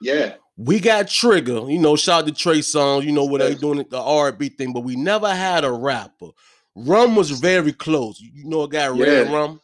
Yeah 0.00 0.34
we 0.56 0.78
got 0.78 1.08
Trigger, 1.08 1.68
you 1.68 1.78
know, 1.78 1.96
shout 1.96 2.22
out 2.22 2.26
to 2.28 2.32
Trey 2.32 2.60
Songz, 2.60 3.04
you 3.04 3.12
know 3.12 3.24
what 3.24 3.40
they 3.40 3.54
doing 3.54 3.84
the 3.88 4.00
R&B 4.00 4.50
thing, 4.50 4.72
but 4.72 4.80
we 4.80 4.94
never 4.96 5.34
had 5.34 5.64
a 5.64 5.72
rapper. 5.72 6.28
Rum 6.76 7.16
was 7.16 7.30
very 7.30 7.72
close. 7.72 8.20
You 8.20 8.44
know 8.44 8.62
a 8.62 8.68
guy 8.68 8.92
yeah. 8.94 9.04
Red 9.04 9.32
Rum? 9.32 9.60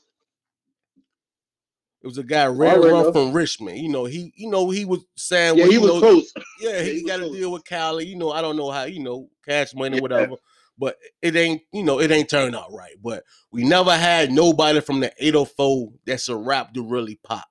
It 2.02 2.06
was 2.06 2.18
a 2.18 2.25
guy 2.25 2.47
Red 2.47 2.82
Rum 2.82 3.12
from 3.12 3.32
Richmond. 3.32 3.78
You 3.78 3.90
know, 3.90 4.04
he 4.06 4.32
you 4.37 4.49
know 4.49 4.70
he 4.70 4.85
was 4.85 5.04
saying 5.16 5.59
Yeah, 5.59 5.66
he 5.66 5.78
was 5.78 5.92
know, 5.92 6.00
close. 6.00 6.32
Yeah, 6.61 6.82
he, 6.82 7.00
he 7.00 7.06
got 7.06 7.18
to 7.18 7.30
deal 7.30 7.52
with 7.52 7.64
Cali. 7.64 8.06
You 8.06 8.16
know, 8.16 8.30
I 8.30 8.40
don't 8.40 8.56
know 8.56 8.70
how, 8.70 8.85
you 8.85 9.02
know, 9.02 9.28
cash 9.47 9.75
money, 9.75 9.97
yeah. 9.97 10.02
whatever. 10.02 10.37
But 10.78 10.97
it 11.20 11.37
ain't, 11.37 11.61
you 11.73 11.82
know, 11.82 12.00
it 12.00 12.11
ain't 12.11 12.30
turned 12.30 12.56
out 12.56 12.73
right. 12.73 12.94
But 13.02 13.25
we 13.52 13.64
never 13.64 13.94
had 13.94 14.32
nobody 14.32 14.80
from 14.80 15.00
the 15.00 15.12
804 15.18 15.92
that's 16.06 16.30
a 16.30 16.37
rap 16.37 16.73
to 16.73 16.82
really 16.82 17.20
pop. 17.23 17.44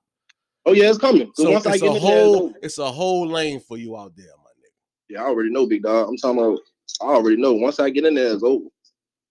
Oh 0.66 0.72
yeah, 0.72 0.88
it's 0.88 0.98
coming. 0.98 1.30
So 1.34 1.50
once 1.50 1.66
it's 1.66 1.76
I 1.76 1.78
get 1.78 1.96
a 1.96 1.98
whole, 1.98 2.48
there, 2.50 2.60
it's 2.62 2.78
a 2.78 2.90
whole 2.90 3.26
lane 3.26 3.60
for 3.60 3.78
you 3.78 3.96
out 3.96 4.12
there, 4.16 4.26
my 4.26 4.50
nigga. 4.50 4.72
Yeah, 5.08 5.22
I 5.22 5.26
already 5.26 5.50
know, 5.50 5.66
big 5.66 5.82
dog. 5.82 6.08
I'm 6.08 6.16
talking 6.16 6.38
about. 6.38 6.58
I 7.00 7.04
already 7.06 7.36
know. 7.36 7.54
Once 7.54 7.80
I 7.80 7.88
get 7.90 8.04
in 8.04 8.14
there, 8.14 8.32
it's 8.32 8.42
over. 8.42 8.66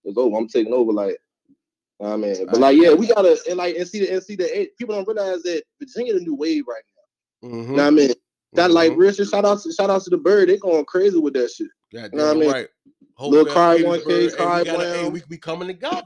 It's 0.06 0.18
over. 0.18 0.38
I'm 0.38 0.48
taking 0.48 0.74
over. 0.74 0.92
Like, 0.92 1.18
I 2.02 2.16
mean, 2.16 2.46
but 2.48 2.58
like, 2.60 2.78
yeah, 2.78 2.94
we 2.94 3.08
gotta 3.08 3.38
and 3.48 3.58
like 3.58 3.76
and 3.76 3.88
see 3.88 4.00
the 4.00 4.14
and 4.14 4.24
see 4.24 4.36
the 4.36 4.70
people 4.78 4.96
don't 4.96 5.08
realize 5.08 5.44
that 5.44 5.64
Virginia 5.80 6.14
the 6.14 6.22
new 6.22 6.36
wave 6.36 6.64
right 6.68 6.82
now. 7.44 7.50
Mm-hmm. 7.50 7.72
You 7.72 7.78
know 7.78 7.84
what 7.84 7.88
I 7.88 7.90
mean? 7.92 8.14
That 8.54 8.66
mm-hmm. 8.68 8.74
like 8.74 8.94
real 8.96 9.12
shit. 9.12 9.28
Shout 9.28 9.46
out 9.46 9.62
to 9.62 9.72
shout 9.72 9.90
out 9.90 10.02
to 10.04 10.10
the 10.10 10.18
bird. 10.18 10.50
They 10.50 10.58
going 10.58 10.86
crazy 10.86 11.18
with 11.20 11.34
that 11.34 11.52
shit. 11.52 11.68
God 11.94 12.10
you 12.12 12.18
know 12.18 12.28
what 12.28 12.38
I 12.38 12.40
mean? 12.40 12.52
Right. 12.52 12.68
Little 13.20 13.54
car 13.54 13.78
one 13.80 14.02
K, 14.06 14.30
car 14.30 14.64
Hey, 14.64 15.10
we 15.10 15.22
be 15.28 15.38
coming 15.38 15.68
together. 15.68 16.04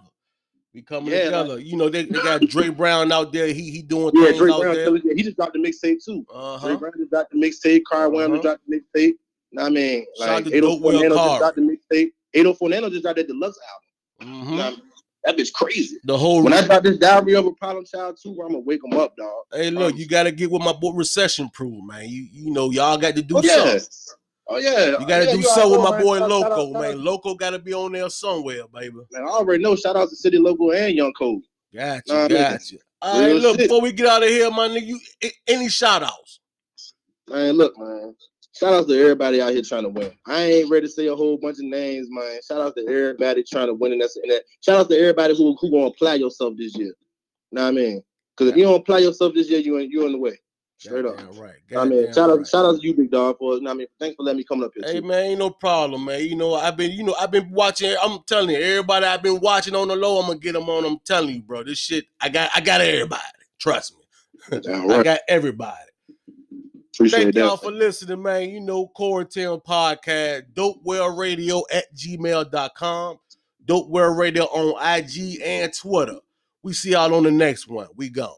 We 0.73 0.81
coming 0.81 1.11
yeah, 1.11 1.25
together. 1.25 1.55
Like, 1.55 1.65
you 1.65 1.77
know, 1.77 1.87
they, 1.87 2.05
they 2.05 2.19
got 2.19 2.41
Dre 2.41 2.69
Brown 2.69 3.11
out 3.11 3.31
there. 3.31 3.47
He 3.47 3.69
he 3.69 3.81
doing 3.83 4.11
yeah, 4.15 4.25
things 4.25 4.37
Dre 4.39 4.51
out 4.51 4.61
Brown, 4.61 4.75
there. 4.75 4.95
Yeah, 4.97 5.13
he 5.15 5.21
just 5.23 5.35
dropped 5.35 5.53
the 5.53 5.59
mixtape 5.59 6.03
too. 6.03 6.25
Uh-huh. 6.33 6.67
Dre 6.67 6.77
Brown 6.77 6.93
just 6.97 7.11
dropped 7.11 7.31
the 7.31 7.37
mixtape. 7.37 7.83
Car 7.83 8.07
uh-huh. 8.07 8.09
Wham 8.09 8.41
dropped 8.41 8.61
the 8.67 8.79
mixtape. 8.79 9.13
I 9.59 9.69
mean, 9.69 10.05
like 10.19 10.47
804 10.47 10.93
Nano 10.93 11.15
just 11.15 11.39
dropped 11.39 11.55
the 11.57 11.61
mixtape. 11.61 12.11
804 12.33 12.69
Nano 12.69 12.89
just 12.89 13.03
dropped 13.03 13.17
that 13.17 13.27
deluxe 13.27 13.59
album. 14.19 14.33
Mm-hmm. 14.33 14.53
I 14.59 14.69
mean? 14.71 14.81
That 15.25 15.37
bitch 15.37 15.53
crazy. 15.53 15.97
The 16.03 16.17
whole 16.17 16.43
when 16.43 16.53
I 16.53 16.65
drop 16.65 16.83
this 16.83 16.97
Diary 16.97 17.35
of 17.35 17.45
a 17.45 17.53
Problem 17.53 17.85
Child 17.85 18.17
too, 18.21 18.31
I'm 18.31 18.47
gonna 18.47 18.59
wake 18.59 18.81
them 18.81 18.99
up, 18.99 19.15
dog. 19.15 19.43
Hey, 19.53 19.69
look, 19.69 19.93
um, 19.93 19.97
you 19.97 20.05
gotta 20.05 20.31
get 20.31 20.51
with 20.51 20.61
my 20.61 20.73
boy 20.73 20.91
Recession 20.91 21.49
Proof, 21.49 21.81
man. 21.85 22.09
You 22.09 22.27
you 22.29 22.51
know 22.51 22.71
y'all 22.71 22.97
got 22.97 23.15
to 23.15 23.21
do 23.21 23.37
oh, 23.37 23.41
something. 23.41 23.79
Oh 24.47 24.57
yeah, 24.57 24.87
you 24.87 24.97
oh, 24.99 25.05
gotta 25.05 25.25
yeah, 25.25 25.35
do 25.35 25.41
something 25.41 25.71
with 25.71 25.89
my 25.89 26.01
boy 26.01 26.19
Loco, 26.25 26.73
man. 26.73 27.03
Loco 27.03 27.33
gotta 27.33 27.59
be 27.59 27.73
on 27.73 27.93
there 27.93 28.09
somewhere, 28.09 28.63
baby. 28.73 28.97
Man, 29.11 29.23
I 29.23 29.27
already 29.27 29.63
know. 29.63 29.75
Shout 29.75 29.95
out 29.95 30.09
to 30.09 30.15
City 30.15 30.37
Loco 30.37 30.71
and 30.71 30.93
Young 30.93 31.13
Cole. 31.13 31.41
Gotcha, 31.73 32.13
nah, 32.13 32.27
gotcha. 32.27 32.77
All 33.01 33.21
right, 33.21 33.35
look, 33.35 33.57
shit. 33.57 33.69
before 33.69 33.81
we 33.81 33.91
get 33.91 34.07
out 34.07 34.23
of 34.23 34.29
here, 34.29 34.51
my 34.51 34.67
nigga, 34.67 34.85
you 34.85 34.99
any 35.47 35.69
shout 35.69 36.03
outs? 36.03 36.39
Man, 37.29 37.55
look, 37.55 37.77
man. 37.77 38.15
Shout 38.55 38.73
out 38.73 38.87
to 38.87 38.99
everybody 38.99 39.41
out 39.41 39.51
here 39.53 39.63
trying 39.63 39.83
to 39.83 39.89
win. 39.89 40.11
I 40.27 40.43
ain't 40.43 40.69
ready 40.69 40.85
to 40.85 40.91
say 40.91 41.07
a 41.07 41.15
whole 41.15 41.37
bunch 41.37 41.57
of 41.57 41.65
names, 41.65 42.07
man. 42.11 42.39
Shout 42.47 42.61
out 42.61 42.75
to 42.75 42.81
everybody 42.87 43.43
trying 43.43 43.67
to 43.67 43.73
win, 43.73 43.93
and 43.93 44.01
that's 44.01 44.15
and 44.17 44.29
that. 44.29 44.43
Shout 44.61 44.79
out 44.79 44.89
to 44.89 44.97
everybody 44.97 45.35
who 45.35 45.55
who 45.59 45.71
gonna 45.71 45.87
apply 45.87 46.15
yourself 46.15 46.55
this 46.57 46.77
year. 46.77 46.87
You 46.87 46.95
know 47.53 47.63
what 47.63 47.69
I 47.69 47.71
mean? 47.71 48.03
Because 48.35 48.51
if 48.51 48.57
you 48.57 48.63
don't 48.63 48.81
apply 48.81 48.99
yourself 48.99 49.33
this 49.33 49.49
year, 49.49 49.59
you 49.59 49.77
in 49.77 49.89
you 49.89 50.05
in 50.05 50.11
the 50.11 50.17
way. 50.19 50.37
Straight 50.83 51.05
up. 51.05 51.17
Right. 51.37 51.55
I 51.77 51.85
mean, 51.85 52.11
shout 52.13 52.29
out, 52.29 52.45
shout 52.47 52.65
out 52.65 52.75
to 52.75 52.81
you, 52.81 52.93
big 52.93 53.11
dog, 53.11 53.37
for 53.37 53.55
I 53.55 53.73
mean, 53.73 53.87
thanks 53.99 54.15
for 54.15 54.23
letting 54.23 54.37
me 54.37 54.43
come 54.43 54.63
up 54.63 54.71
here. 54.75 54.83
Hey 54.85 54.99
too. 54.99 55.07
man, 55.07 55.25
ain't 55.25 55.39
no 55.39 55.49
problem, 55.49 56.05
man. 56.05 56.21
You 56.21 56.35
know, 56.35 56.55
I've 56.55 56.75
been, 56.75 56.91
you 56.91 57.03
know, 57.03 57.15
I've 57.15 57.31
been 57.31 57.49
watching. 57.51 57.95
I'm 58.01 58.19
telling 58.27 58.49
you, 58.49 58.61
everybody 58.61 59.05
I've 59.05 59.23
been 59.23 59.39
watching 59.39 59.75
on 59.75 59.87
the 59.87 59.95
low, 59.95 60.19
I'm 60.19 60.27
gonna 60.27 60.39
get 60.39 60.53
them 60.53 60.69
on. 60.69 60.85
I'm 60.85 60.99
telling 61.05 61.35
you, 61.35 61.41
bro, 61.41 61.63
this 61.63 61.79
shit, 61.79 62.05
I 62.19 62.29
got, 62.29 62.51
I 62.53 62.61
got 62.61 62.81
everybody. 62.81 63.21
Trust 63.59 63.95
me, 63.97 64.59
right. 64.67 64.99
I 64.99 65.03
got 65.03 65.19
everybody. 65.27 65.77
Appreciate 66.93 67.23
Thank 67.23 67.35
y'all 67.35 67.57
for 67.57 67.71
listening, 67.71 68.21
man. 68.21 68.49
You 68.49 68.59
know, 68.59 68.87
Quarantine 68.87 69.59
Podcast, 69.61 70.43
Dope 70.53 70.81
Well 70.83 71.15
Radio 71.15 71.63
at 71.73 71.85
gmail.com. 71.95 73.19
Dope 73.65 73.89
World 73.89 74.17
Radio 74.17 74.43
on 74.43 74.99
IG 74.99 75.41
and 75.41 75.73
Twitter. 75.73 76.17
We 76.61 76.73
see 76.73 76.91
y'all 76.91 77.15
on 77.15 77.23
the 77.23 77.31
next 77.31 77.67
one. 77.67 77.87
We 77.95 78.09
go. 78.09 78.35